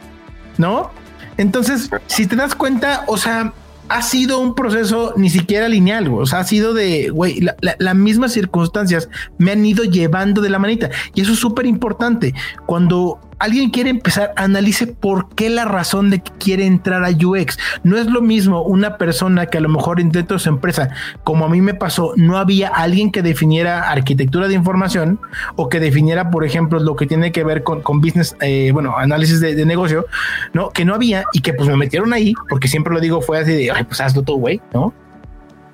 [0.59, 0.91] ¿no?
[1.37, 3.53] Entonces, si te das cuenta, o sea,
[3.89, 8.33] ha sido un proceso ni siquiera lineal, o sea, ha sido de, güey, las mismas
[8.33, 10.91] circunstancias me han ido llevando de la manita.
[11.15, 12.35] Y eso es súper importante.
[12.67, 17.59] Cuando alguien quiere empezar, analice por qué la razón de que quiere entrar a UX.
[17.83, 20.91] No es lo mismo una persona que a lo mejor de su empresa,
[21.23, 25.21] como a mí me pasó, no había alguien que definiera arquitectura de información
[25.57, 29.41] o que definiera, por ejemplo, lo que tiene que ver con, business, eh, bueno, análisis
[29.41, 30.07] de, negocio,
[30.53, 30.71] ¿no?
[30.71, 33.53] Que no había y que pues me metieron ahí, porque siempre lo digo, fue así
[33.53, 34.93] de, pues hazlo todo, güey, ¿no?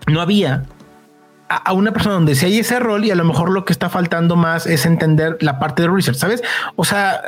[0.06, 0.62] No había
[1.50, 3.88] a, una persona donde si hay ese rol y a lo mejor lo que está
[3.88, 6.42] faltando más es entender la parte de research, ¿sabes?
[6.76, 7.20] O sea,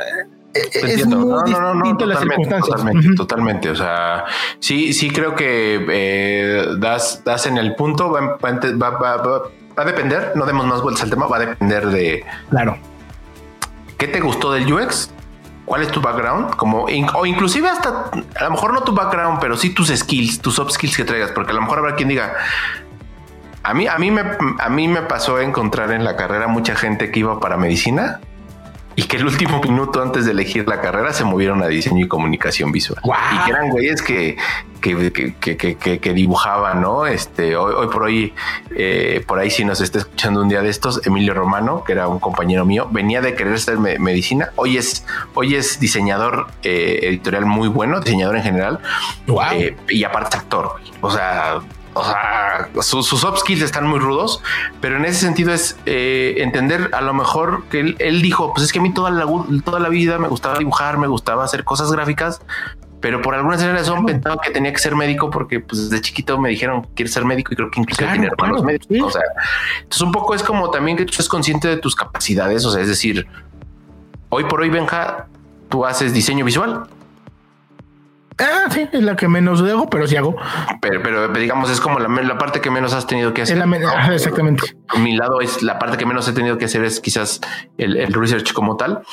[0.53, 4.23] es muy no, no, no, totalmente, totalmente, totalmente, O sea,
[4.59, 9.41] sí, sí creo que eh, das, das en el punto, va, va,
[9.75, 12.23] a depender, no demos más vueltas al tema, va a depender de...
[12.49, 12.77] Claro.
[13.97, 15.11] ¿Qué te gustó del UX?
[15.65, 16.55] ¿Cuál es tu background?
[16.55, 20.55] Como, o inclusive hasta, a lo mejor no tu background, pero sí tus skills, tus
[20.55, 22.35] soft skills que traigas, porque a lo mejor habrá quien diga,
[23.63, 24.21] a mí, a mí, me,
[24.59, 28.19] a mí me pasó encontrar en la carrera mucha gente que iba para medicina
[28.95, 32.07] y que el último minuto antes de elegir la carrera se movieron a diseño y
[32.07, 33.01] comunicación visual.
[33.03, 34.37] Y que eran güeyes que,
[34.81, 37.07] que, dibujaban, ¿no?
[37.07, 38.33] Este, hoy, por hoy,
[38.75, 42.07] eh, por ahí si nos está escuchando un día de estos, Emilio Romano, que era
[42.07, 44.51] un compañero mío, venía de querer ser medicina.
[44.55, 48.79] Hoy es, hoy es diseñador eh, editorial muy bueno, diseñador en general.
[49.53, 50.75] Eh, y aparte actor.
[51.01, 51.61] O sea,
[51.93, 54.41] o sea, sus, soft skills están muy rudos,
[54.81, 58.73] pero en ese sentido es eh, entender a lo mejor que él, dijo, pues es
[58.73, 59.25] que a mí toda la,
[59.63, 62.41] toda la vida me gustaba dibujar, me gustaba hacer cosas gráficas,
[63.03, 66.47] pero por alguna razón pensaba que tenía que ser médico porque pues desde chiquito me
[66.47, 68.97] dijeron quiero ser médico y creo que incluso tiene hermanos médicos.
[69.01, 69.21] O sea,
[69.81, 72.63] entonces un poco es como también que tú estés consciente de tus capacidades.
[72.63, 73.27] O sea, es decir,
[74.29, 75.27] hoy por hoy, Benja,
[75.67, 76.87] tú haces diseño visual.
[78.39, 80.35] Ah, sí, es la que menos hago, pero sí hago.
[80.81, 83.61] Pero, pero digamos, es como la, parte que menos has tenido que hacer.
[84.11, 84.63] exactamente.
[84.97, 87.41] Mi lado es la parte que menos he tenido que hacer es quizás
[87.77, 89.03] el, el research como tal.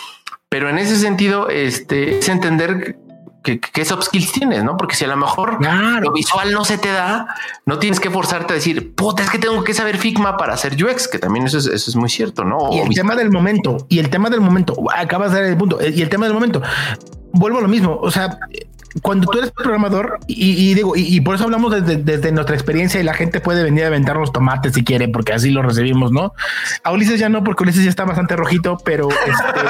[0.49, 2.97] Pero en ese sentido, este es entender
[3.43, 4.77] qué, qué soft skills tienes, ¿no?
[4.77, 7.35] Porque si a lo mejor lo visual no se te da,
[7.67, 10.83] no tienes que forzarte a decir, puta, es que tengo que saber Figma para hacer
[10.83, 12.71] UX, que también eso es, eso es muy cierto, ¿no?
[12.73, 15.79] Y el tema del momento, y el tema del momento, acabas de dar el punto,
[15.81, 16.63] y el tema del momento,
[17.33, 18.39] vuelvo a lo mismo, o sea,
[19.03, 23.15] cuando tú eres programador y, digo, y, por eso hablamos desde, nuestra experiencia y la
[23.15, 26.35] gente puede venir a aventar los tomates si quiere, porque así lo recibimos, ¿no?
[26.83, 29.61] A Ulises ya no, porque Ulises ya está bastante rojito, pero este,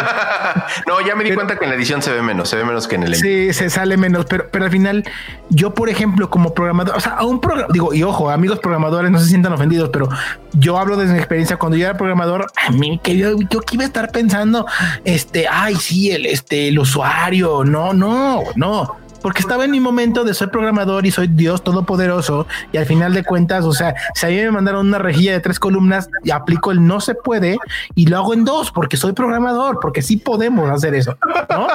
[0.86, 2.88] no, ya me di cuenta que en la edición se ve menos, se ve menos
[2.88, 5.04] que en el Sí, se sale menos, pero, pero al final,
[5.50, 9.10] yo, por ejemplo, como programador, o sea, a un programa, digo, y ojo, amigos programadores,
[9.10, 10.08] no se sientan ofendidos, pero
[10.54, 13.74] yo hablo desde mi experiencia cuando yo era programador, a mí que yo, yo que
[13.74, 14.66] iba a estar pensando,
[15.04, 20.24] este, ay, sí, el, este, el usuario, no, no, no porque estaba en mi momento
[20.24, 24.26] de ser programador y soy Dios todopoderoso y al final de cuentas, o sea, si
[24.26, 27.58] a mí me mandaron una rejilla de tres columnas y aplico el no se puede
[27.94, 31.16] y lo hago en dos porque soy programador, porque sí podemos hacer eso,
[31.48, 31.66] ¿no?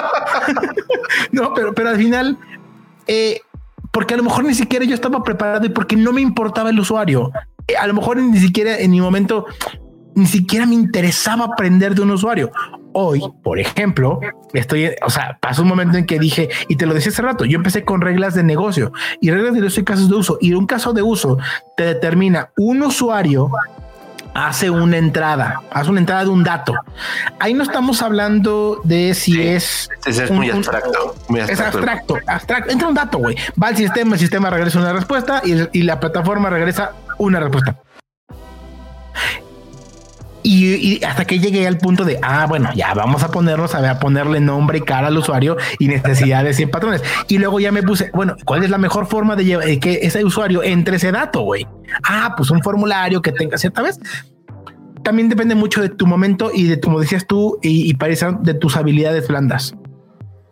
[1.32, 2.38] no, pero, pero al final,
[3.06, 3.40] eh,
[3.90, 6.78] porque a lo mejor ni siquiera yo estaba preparado y porque no me importaba el
[6.78, 7.32] usuario.
[7.68, 9.46] Eh, a lo mejor ni siquiera en mi momento
[10.16, 12.50] ni siquiera me interesaba aprender de un usuario
[12.98, 14.20] hoy, por ejemplo,
[14.54, 17.44] estoy, o sea, pasó un momento en que dije, y te lo decía hace rato,
[17.44, 20.38] yo empecé con reglas de negocio y reglas de negocio y casos de uso.
[20.40, 21.36] Y un caso de uso
[21.76, 23.50] te determina un usuario
[24.32, 26.72] hace una entrada, hace una entrada de un dato.
[27.38, 29.90] Ahí no estamos hablando de si es.
[30.06, 32.72] Es, muy, abstracto, Es abstracto, abstracto.
[32.72, 33.36] Entra un dato, güey.
[33.62, 37.76] Va al sistema, el sistema regresa una respuesta y la plataforma regresa una respuesta.
[40.48, 43.98] Y, hasta que llegué al punto de, ah, bueno, ya vamos a ponernos a, a
[43.98, 47.02] ponerle nombre y cara al usuario y necesidades y patrones.
[47.26, 49.94] Y luego ya me puse, bueno, ¿cuál es la mejor forma de llevar, eh, que
[50.02, 51.66] ese usuario entre ese dato, güey?
[52.08, 53.98] Ah, pues un formulario que tenga cierta vez.
[55.02, 57.96] También depende mucho de tu momento y de, como decías tú, y, y
[58.40, 59.74] de tus habilidades blandas.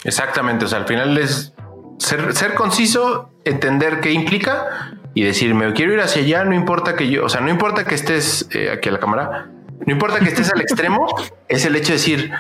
[0.03, 0.65] Exactamente.
[0.65, 1.55] O sea, al final es
[1.99, 7.25] ser, conciso, entender qué implica y decirme, quiero ir hacia allá, no importa que yo,
[7.25, 9.51] o sea, no importa que estés eh, aquí a la cámara,
[9.87, 11.07] no importa que estés al extremo,
[11.49, 12.33] es el hecho de decir,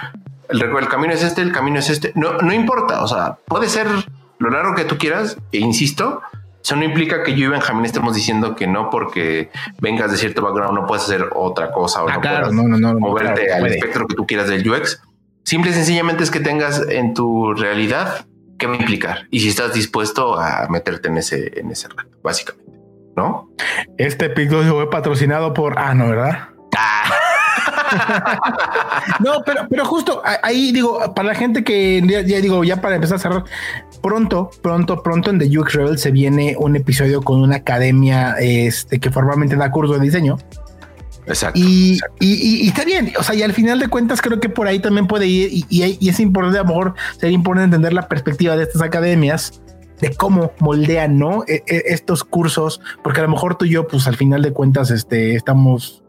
[0.48, 2.12] el, el camino es este, el camino es este.
[2.14, 3.86] No, no importa, o sea, puede ser
[4.38, 6.22] lo largo que tú quieras, e insisto,
[6.64, 10.40] eso no implica que yo y Benjamín estemos diciendo que no porque vengas de cierto
[10.40, 14.26] background no puedes hacer otra cosa o ah, no, no, moverte al espectro que tú
[14.26, 15.02] quieras del UX.
[15.42, 18.24] Simple y sencillamente es que tengas en tu realidad
[18.58, 22.16] qué va a implicar y si estás dispuesto a meterte en ese, en ese reto,
[22.22, 22.72] básicamente,
[23.14, 23.50] ¿no?
[23.98, 25.78] Este episodio fue patrocinado por...
[25.78, 26.48] Ah, no, ¿verdad?
[26.74, 27.03] Ah.
[29.20, 33.16] no, pero, pero justo ahí digo, para la gente que ya, digo, ya para empezar
[33.16, 33.44] a cerrar,
[34.02, 38.98] pronto, pronto, pronto en The UX Rebel se viene un episodio con una academia este,
[38.98, 40.36] que formalmente da curso de diseño.
[41.26, 43.12] Exacto y, Y, está bien.
[43.18, 45.64] O sea, y al final de cuentas, creo que por ahí también puede ir.
[45.68, 49.62] Y, es importante, a lo mejor sería importante entender la perspectiva de estas academias
[50.00, 51.44] de cómo moldean, ¿no?
[51.46, 54.52] E, e, estos cursos, porque a lo mejor tú y yo, pues al final de
[54.52, 56.04] cuentas, este, estamos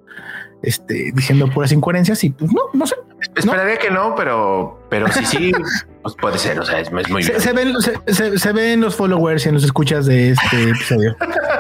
[0.65, 2.95] este, diciendo puras incoherencias y pues no, no sé.
[3.35, 5.51] Esperaría que no, pero, pero sí, sí,
[6.03, 6.59] pues puede ser.
[6.59, 7.73] O sea, es, muy se, se, ven,
[8.07, 11.15] se, ven los followers y en los escuchas de este episodio.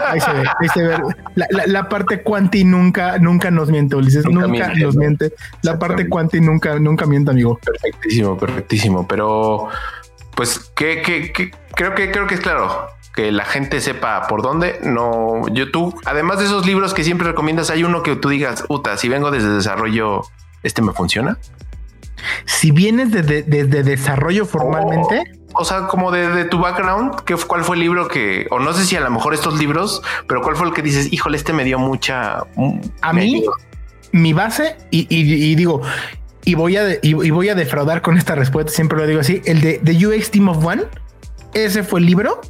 [0.07, 0.97] Ahí se ve, ahí se ve.
[1.35, 4.25] La, la, parte cuanti nunca, nunca nos miente, Ulises.
[4.25, 5.33] Nunca, nos miente.
[5.61, 7.59] La parte cuanti nunca, nunca miente, amigo.
[7.63, 9.07] Perfectísimo, perfectísimo.
[9.07, 9.69] Pero,
[10.35, 14.41] pues, que, que, que creo que creo que es claro que la gente sepa por
[14.41, 14.79] dónde.
[14.83, 18.63] No, yo tú, además de esos libros que siempre recomiendas, hay uno que tú digas,
[18.63, 20.23] puta, si vengo desde desarrollo,
[20.63, 21.37] este me funciona.
[22.45, 25.23] Si vienes desde, desarrollo formalmente.
[25.53, 28.83] O, sea, como de, tu background, ¿qué, ¿cuál fue el libro que, o no sé
[28.83, 31.63] si a lo mejor estos libros, pero cuál fue el que dices, híjole, este me
[31.63, 32.43] dio mucha.
[33.01, 33.45] A mí,
[34.11, 35.81] mi base, y, digo,
[36.43, 39.61] y voy, a, y, voy a defraudar con esta respuesta, siempre lo digo así, el
[39.61, 40.83] de, de UX Team of One,
[41.53, 42.41] ese fue el libro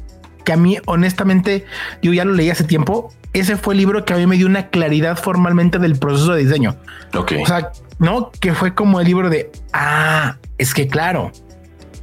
[0.46, 1.66] que a mí honestamente,
[2.00, 4.46] yo ya lo leí hace tiempo, ese fue el libro que a mí me dio
[4.46, 6.76] una claridad formalmente del proceso de diseño.
[7.14, 7.32] Ok.
[7.42, 11.32] O sea, no, que fue como el libro de, ah, es que claro,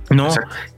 [0.10, 0.28] no,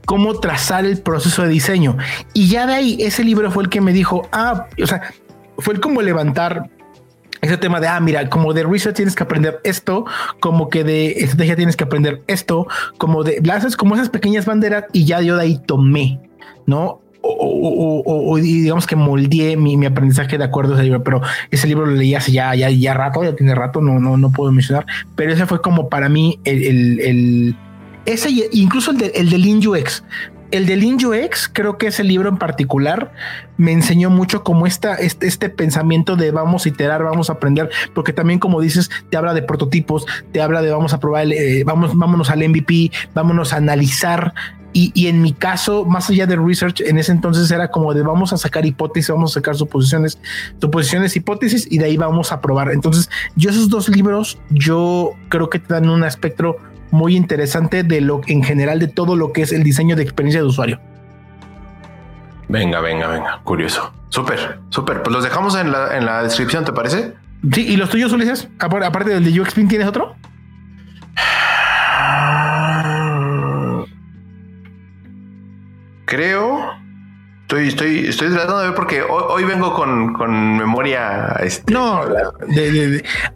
[0.06, 1.98] cómo trazar el proceso de diseño.
[2.32, 5.12] Y ya de ahí, ese libro fue el que me dijo, ah, o sea,
[5.58, 6.70] fue el como levantar
[7.40, 10.04] ese tema de, ah, mira, como de research tienes que aprender esto,
[10.38, 14.84] como que de estrategia tienes que aprender esto, como de, lanzas como esas pequeñas banderas
[14.92, 16.20] y ya yo de ahí tomé,
[16.64, 17.00] ¿no?
[17.28, 21.92] O, digamos que moldeé mi, aprendizaje de acuerdo a ese libro, pero ese libro lo
[21.92, 25.32] leí hace ya, ya, ya rato, ya tiene rato, no, no, no puedo mencionar, pero
[25.32, 27.56] ese fue como para mí el, el,
[28.04, 30.04] ese, incluso el de, el de Lean UX,
[30.50, 33.12] el de Lean UX, creo que ese libro en particular
[33.56, 37.70] me enseñó mucho como esta, este, este, pensamiento de vamos a iterar, vamos a aprender,
[37.94, 41.64] porque también como dices, te habla de prototipos, te habla de vamos a probar, eh,
[41.64, 44.34] vamos, vámonos al MVP, vámonos a analizar.
[44.78, 48.34] Y, en mi caso, más allá de research, en ese entonces era como de vamos
[48.34, 50.18] a sacar hipótesis, vamos a sacar suposiciones,
[50.60, 52.70] suposiciones, hipótesis, y de ahí vamos a probar.
[52.70, 56.58] Entonces, yo esos dos libros, yo creo que te dan un espectro
[56.90, 60.42] muy interesante de lo en general de todo lo que es el diseño de experiencia
[60.42, 60.78] de usuario.
[62.50, 63.94] Venga, venga, venga, curioso.
[64.10, 65.02] Súper, súper.
[65.02, 67.14] Pues los dejamos en la, en la descripción, ¿te parece?
[67.50, 70.16] Sí, y los tuyos, Ulises, aparte del de UX ¿tienes otro?
[76.06, 76.86] Creo
[77.46, 81.28] Estoy, estoy, estoy tratando de ver porque hoy, vengo con, con memoria.
[81.40, 82.02] Este, no,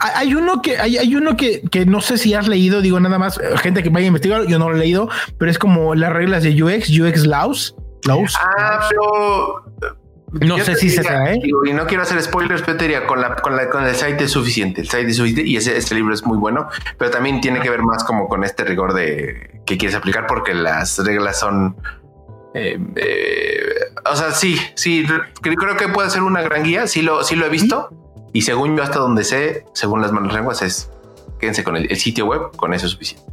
[0.01, 3.21] hay uno que hay, hay uno que, que, no sé si has leído, digo nada
[3.21, 6.13] más, gente que vaya a investigar, yo no lo he leído, pero es como las
[6.13, 7.77] reglas de UX, UX Laws.
[8.05, 8.35] Laws.
[8.59, 9.65] Ah, pero
[10.33, 11.35] no sé si se sabe.
[11.35, 11.41] ¿eh?
[11.69, 14.25] Y no quiero hacer spoilers, pero te diría, con, la, con, la, con el site
[14.25, 14.81] es suficiente.
[14.81, 17.71] El site es suficiente y ese, ese, libro es muy bueno, pero también tiene que
[17.71, 21.77] ver más como con este rigor de que quieres aplicar porque las reglas son
[22.55, 23.61] eh, eh,
[24.11, 25.07] o sea, sí, sí,
[25.41, 26.87] creo que puede ser una gran guía.
[26.87, 27.91] Sí lo, sí lo he visto.
[28.33, 30.91] Y según yo, hasta donde sé, según las manos lenguas, es
[31.41, 33.27] quédense con el, sitio web, con eso es suficiente.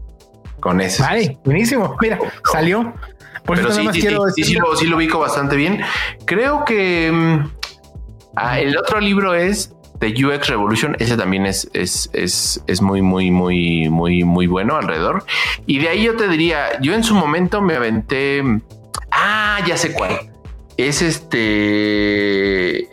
[0.59, 1.03] Con eso.
[1.03, 1.95] Vale, buenísimo.
[2.01, 2.17] Mira,
[2.51, 2.93] salió.
[3.45, 5.81] Por Pero sí, sí, sí, lo, sí, lo, ubico bastante bien.
[6.25, 7.49] Creo que mm,
[8.35, 10.95] ah, el otro libro es The UX Revolution.
[10.99, 15.23] Ese también es, es, es, es muy, muy, muy, muy, muy bueno alrededor.
[15.65, 18.43] Y de ahí yo te diría, yo en su momento me aventé
[19.29, 20.17] Ah, ya sé cuál.
[20.77, 21.37] Es este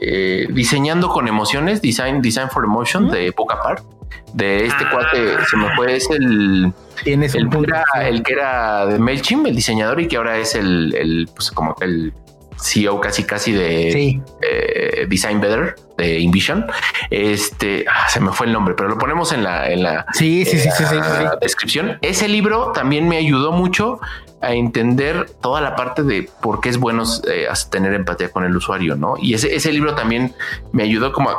[0.00, 3.84] eh, diseñando con emociones, design, design for emotion de Poca Part.
[4.32, 4.90] De este ah.
[4.90, 6.72] cuate se me fue, es el,
[7.04, 10.92] el, que era, el que era de MailChimp, el diseñador, y que ahora es el,
[10.96, 12.12] el pues como el
[12.60, 16.66] CEO casi casi de eh, Design Better de Invision.
[17.10, 20.44] Este ah, se me fue el nombre, pero lo ponemos en la en la, sí,
[20.44, 20.68] sí, sí,
[21.40, 21.98] descripción.
[22.02, 24.00] Ese libro también me ayudó mucho
[24.44, 28.54] a entender toda la parte de por qué es bueno eh, tener empatía con el
[28.56, 29.14] usuario, ¿no?
[29.18, 30.34] Y ese, ese libro también
[30.72, 31.30] me ayudó como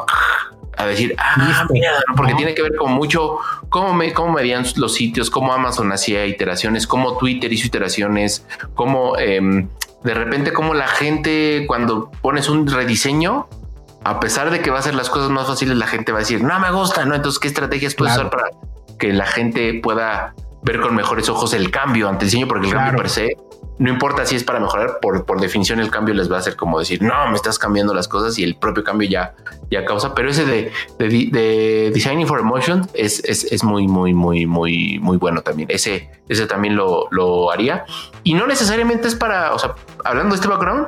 [0.77, 3.37] a, decir, ah, mira, porque tiene que ver con mucho
[3.69, 9.17] cómo me cómo medían los sitios, cómo Amazon hacía iteraciones, cómo Twitter hizo iteraciones, cómo
[9.17, 9.69] em,
[10.03, 13.47] de repente cómo la gente cuando pones un rediseño,
[14.03, 16.21] a pesar de que va a ser las cosas más fáciles, la gente va a
[16.21, 17.15] decir, no me gusta, ¿no?
[17.15, 18.49] Entonces, ¿qué estrategias puedes usar para
[18.99, 20.35] que la gente pueda
[20.65, 23.37] ver con mejores ojos el cambio ante el diseño, porque el cambio per se,
[23.77, 26.55] no importa si es para mejorar, por, por definición el cambio les va a hacer
[26.55, 29.35] como decir, no, me estás cambiando las cosas y el propio cambio ya,
[29.69, 34.47] ya causa, pero ese de, de, Designing for Emotion es, es, es, muy, muy, muy,
[34.47, 35.69] muy, muy bueno también.
[35.71, 37.85] Ese, ese también lo, lo haría.
[38.23, 40.87] Y no necesariamente es para, o sea, hablando de este background,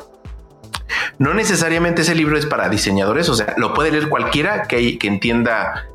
[1.19, 5.07] no necesariamente ese libro es para diseñadores, o sea, lo puede leer cualquiera que, que
[5.07, 5.87] entienda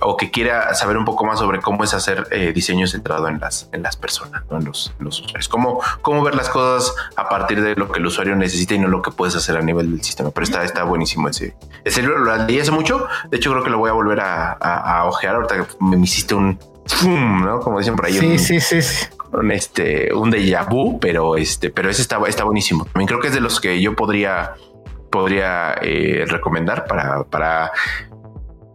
[0.00, 3.40] o que quiera saber un poco más sobre cómo es hacer eh, diseño centrado en
[3.40, 7.74] las, en las personas, en los, usuarios, cómo, cómo ver las cosas a partir de
[7.74, 10.30] lo que el usuario necesita y no lo que puedes hacer a nivel del sistema.
[10.30, 13.06] Pero está, está buenísimo ese, ese libro, lo leí hace mucho.
[13.30, 16.34] De hecho, creo que lo voy a volver a, a, ojear ahorita que me hiciste
[16.34, 16.58] un,
[17.04, 17.60] ¿no?
[17.60, 18.14] Como dicen por ahí.
[18.14, 22.84] Sí, sí, sí, Un, este, un déjà vu, pero este, pero ese está, está buenísimo.
[22.86, 24.54] También creo que es de los que yo podría,
[25.10, 27.72] podría eh, recomendar para, para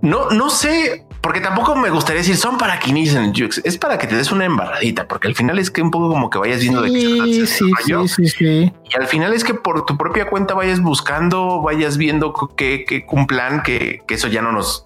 [0.04, 3.98] no, no sé, porque tampoco me gustaría decir son para que inicien Jux, es para
[3.98, 6.60] que te des una embarradita, porque al final es que un poco como que vayas
[6.60, 7.72] viendo de qué sí, sí,
[8.08, 12.34] sí, sí, Y al final es que por tu propia cuenta vayas buscando, vayas viendo
[12.58, 14.84] qué, qué un plan que, que, eso ya no nos,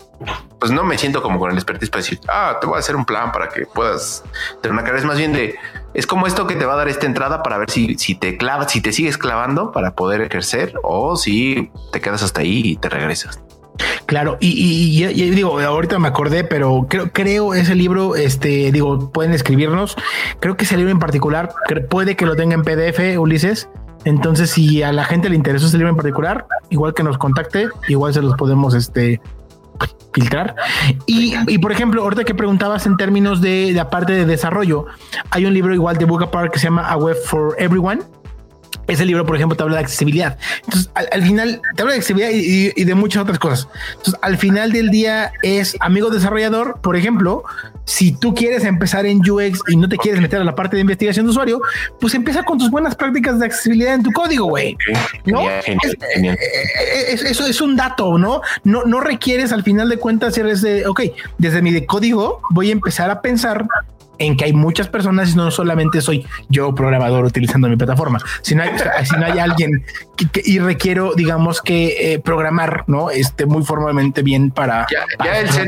[0.59, 2.95] pues no me siento como con el expertise para decir, ah, te voy a hacer
[2.95, 4.23] un plan para que puedas
[4.61, 4.99] tener una carrera.
[4.99, 5.55] Es más bien de,
[5.95, 8.37] es como esto que te va a dar esta entrada para ver si, si te
[8.37, 12.75] clavas, si te sigues clavando para poder ejercer o si te quedas hasta ahí y
[12.75, 13.39] te regresas.
[14.07, 19.97] Claro, y, digo, ahorita me acordé, pero creo, creo ese libro, este, digo, pueden escribirnos.
[20.39, 21.53] Creo que ese libro en particular
[21.89, 23.69] puede que lo tenga en PDF, Ulises.
[24.05, 27.67] Entonces, si a la gente le interesó ese libro en particular, igual que nos contacte,
[27.89, 29.19] igual se los podemos este,
[30.13, 30.55] filtrar.
[31.05, 34.85] Y, por ejemplo, ahorita que preguntabas en términos de la parte de desarrollo,
[35.31, 38.01] hay un libro igual de Book Apart que se llama A Web for Everyone
[38.87, 40.37] ese libro, por ejemplo, te habla de accesibilidad.
[40.63, 43.67] Entonces, al, final te habla de accesibilidad y, de muchas otras cosas.
[43.91, 47.43] Entonces, al final del día es amigo desarrollador, por ejemplo,
[47.85, 50.81] si tú quieres empezar en UX y no te quieres meter a la parte de
[50.81, 51.61] investigación de usuario,
[51.99, 54.77] pues empieza con tus buenas prácticas de accesibilidad en tu código, güey.
[55.25, 55.41] ¿No?
[55.49, 58.41] eso es un dato, ¿no?
[58.63, 61.01] No, no requieres al final de cuentas eres de, ok,
[61.37, 63.65] desde mi código voy a empezar a pensar
[64.19, 68.63] en que hay muchas personas y no solamente soy yo programador utilizando mi plataforma, sino
[68.63, 68.71] hay,
[69.19, 69.83] no hay alguien
[70.15, 74.87] que, y requiero, digamos que eh, programar, no, este muy formalmente bien para.
[75.23, 75.67] Ya, el, ser,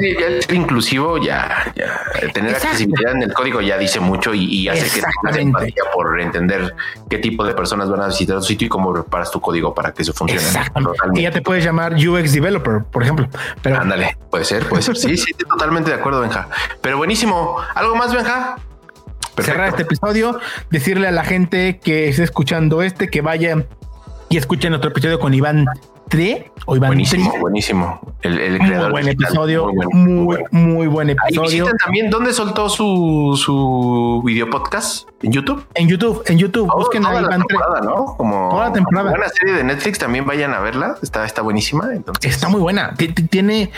[0.53, 5.73] inclusivo, ya, ya tener accesibilidad en el código ya dice mucho y, hace que te
[5.93, 6.75] por entender
[7.09, 9.93] qué tipo de personas van a visitar tu sitio y cómo preparas tu código para
[9.93, 10.45] que eso funcione.
[11.13, 13.27] Y ya te puedes llamar UX developer, por ejemplo.
[13.61, 14.97] Pero ándale, puede ser, puede ser.
[14.97, 16.47] Sí, sí, totalmente de acuerdo, Benja.
[16.81, 17.57] Pero buenísimo.
[17.75, 18.38] ¿Algo más, Benja?
[19.37, 23.65] Cerrar este episodio, decirle a la gente que esté escuchando este que vaya
[24.29, 25.65] y escuchen otro episodio con Iván
[26.09, 27.99] Tre o Iván Buenísimo, buenísimo.
[28.23, 31.67] El, muy buen episodio, muy, muy, buen episodio.
[31.83, 35.65] también dónde soltó su, su video podcast en YouTube.
[35.75, 36.67] En YouTube, en YouTube.
[36.75, 37.57] Busquen a Iván Tre.
[37.83, 38.15] ¿no?
[38.17, 39.11] Como toda la temporada.
[39.11, 40.97] Una serie de Netflix también vayan a verla.
[41.03, 41.89] Está, está buenísima.
[41.93, 42.33] Entonces.
[42.33, 42.95] Está muy buena.
[43.29, 43.71] Tiene,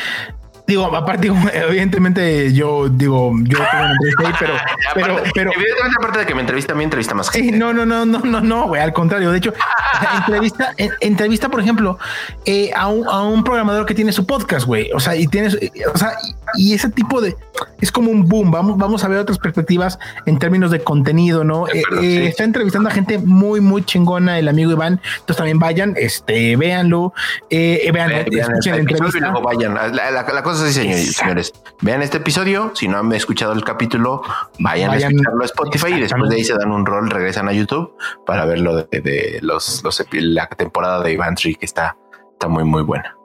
[0.67, 4.53] Digo, aparte, evidentemente yo digo, yo tengo una entrevista ahí, pero,
[4.93, 7.57] pero, pero, evidentemente aparte de que me entrevista, mi entrevista más gente.
[7.57, 9.31] no, no, no, no, no, no, güey, al contrario.
[9.31, 9.53] De hecho,
[10.17, 11.97] entrevista, entrevista, por ejemplo,
[12.45, 14.91] eh, a, un, a un programador que tiene su podcast, güey.
[14.93, 15.57] O sea, y tienes,
[15.93, 16.13] o sea,
[16.55, 17.35] y ese tipo de
[17.79, 18.51] es como un boom.
[18.51, 21.67] Vamos, vamos a ver otras perspectivas en términos de contenido, ¿no?
[21.67, 25.01] Eh, eh, está entrevistando a gente muy, muy chingona, el amigo Iván.
[25.13, 27.13] Entonces también vayan, este, véanlo,
[27.49, 29.31] eh, vean, escuchen la entrevista.
[29.31, 29.73] vayan.
[29.73, 32.71] La, cosa así, señores, Vean este episodio.
[32.75, 34.21] Si no han escuchado el capítulo,
[34.59, 37.53] vayan, a escucharlo a Spotify y después de ahí se dan un rol, regresan a
[37.53, 37.95] YouTube
[38.25, 41.95] para verlo de, de los, los, la temporada de Iván Tree, que está,
[42.33, 43.15] está muy, muy buena.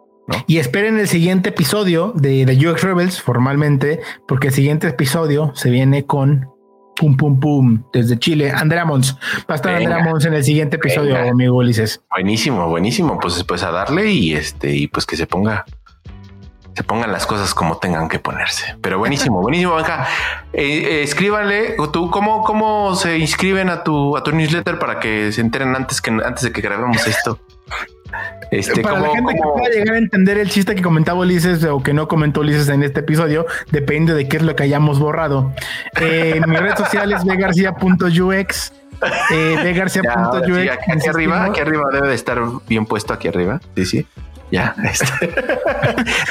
[0.47, 5.70] Y esperen el siguiente episodio de, The UX Rebels formalmente, porque el siguiente episodio se
[5.70, 6.51] viene con
[6.97, 8.51] pum pum pum desde Chile.
[8.51, 9.16] Andrea Mons.
[9.49, 12.03] Va a estar Andrea Mons en el siguiente episodio, amigo Ulises.
[12.11, 13.18] Buenísimo, buenísimo.
[13.20, 15.64] Pues después a darle y este, y pues que se ponga,
[16.77, 18.77] se pongan las cosas como tengan que ponerse.
[18.83, 20.07] Pero buenísimo, buenísimo, Banja.
[20.53, 25.33] Eh, eh, escríbanle, tú, ¿cómo, cómo se inscriben a tu, a tu newsletter para que
[25.33, 27.39] se enteren antes que antes de que grabemos esto?
[28.53, 31.83] Este, Para la gente que pueda llegar a entender el chiste que comentaba Ulises o
[31.83, 35.53] que no comentó Ulises en este episodio, depende de qué es lo que hayamos borrado.
[36.01, 38.72] Eh, mi red social es vegarcia.ux.
[39.31, 40.09] Eh, vegarcia.ux.
[40.70, 43.61] aquí, arriba, aquí arriba debe de estar bien puesto aquí arriba.
[43.74, 44.07] Sí, sí.
[44.51, 44.74] Ya.
[44.84, 45.07] Este.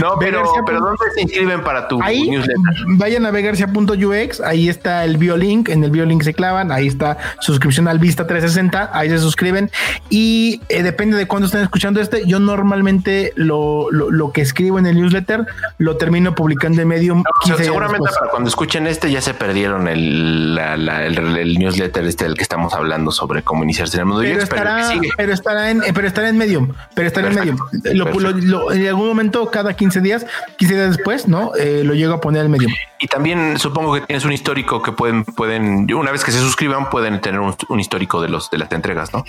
[0.01, 2.55] no, pero, pero ¿dónde se inscriben para tu ahí, newsletter?
[2.88, 7.88] Vayan a vegarcia.ux, ahí está el biolink, en el biolink se clavan, ahí está suscripción
[7.88, 9.70] al Vista 360, ahí se suscriben
[10.09, 14.86] y eh, depende de cuándo estén escuchando este, yo normalmente lo, lo, que escribo en
[14.86, 15.45] el newsletter
[15.78, 17.24] lo termino publicando en Medium.
[17.57, 22.74] seguramente para cuando escuchen este ya se perdieron el, el, newsletter este del que estamos
[22.74, 26.38] hablando sobre cómo iniciarse en el mundo pero, estará, pero, estará en, pero estará en
[26.38, 27.57] Medium, pero estará en Medium
[28.06, 30.26] en algún momento, cada 15 días,
[30.58, 31.56] 15 días después, ¿no?
[31.56, 32.68] Eh, lo llego a poner al medio.
[32.99, 36.89] Y también supongo que tienes un histórico que pueden, pueden, una vez que se suscriban,
[36.89, 39.24] pueden tener un, histórico de los de las entregas, ¿no?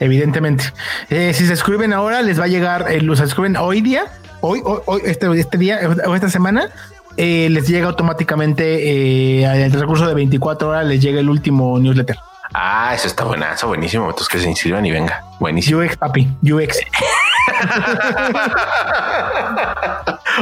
[0.00, 0.64] Evidentemente.
[1.10, 4.04] Eh, si se suscriben ahora, les va a llegar, eh, los suscriben hoy día,
[4.40, 6.68] hoy, hoy, este, este día o esta semana,
[7.16, 12.16] les llega automáticamente en el transcurso de 24 horas, les llega el último newsletter.
[12.54, 14.04] Ah, eso está buenazo, buenísimo.
[14.04, 15.24] Entonces que se inscriban y venga.
[15.40, 15.80] Buenísimo.
[15.80, 16.78] UX, papi, UX.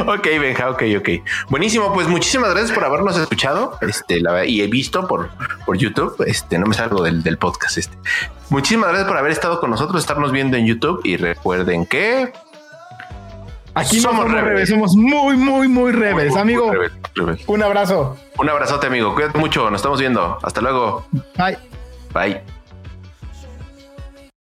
[0.07, 1.09] ok, Benja, ok, ok.
[1.49, 3.77] Buenísimo, pues muchísimas gracias por habernos escuchado.
[3.81, 5.29] Este, la, y he visto por,
[5.65, 6.15] por YouTube.
[6.27, 7.77] Este, no me salgo del, del podcast.
[7.77, 7.97] Este.
[8.49, 11.01] Muchísimas gracias por haber estado con nosotros, estarnos viendo en YouTube.
[11.03, 12.33] Y recuerden que
[13.73, 14.69] Aquí somos, rebeldes.
[14.69, 16.71] somos muy, muy, muy rebeldes, amigo.
[17.47, 18.17] Un abrazo.
[18.37, 19.13] Un abrazote, amigo.
[19.13, 19.69] Cuídate mucho.
[19.69, 20.37] Nos estamos viendo.
[20.43, 21.05] Hasta luego.
[21.37, 21.57] Bye.
[22.13, 22.41] Bye.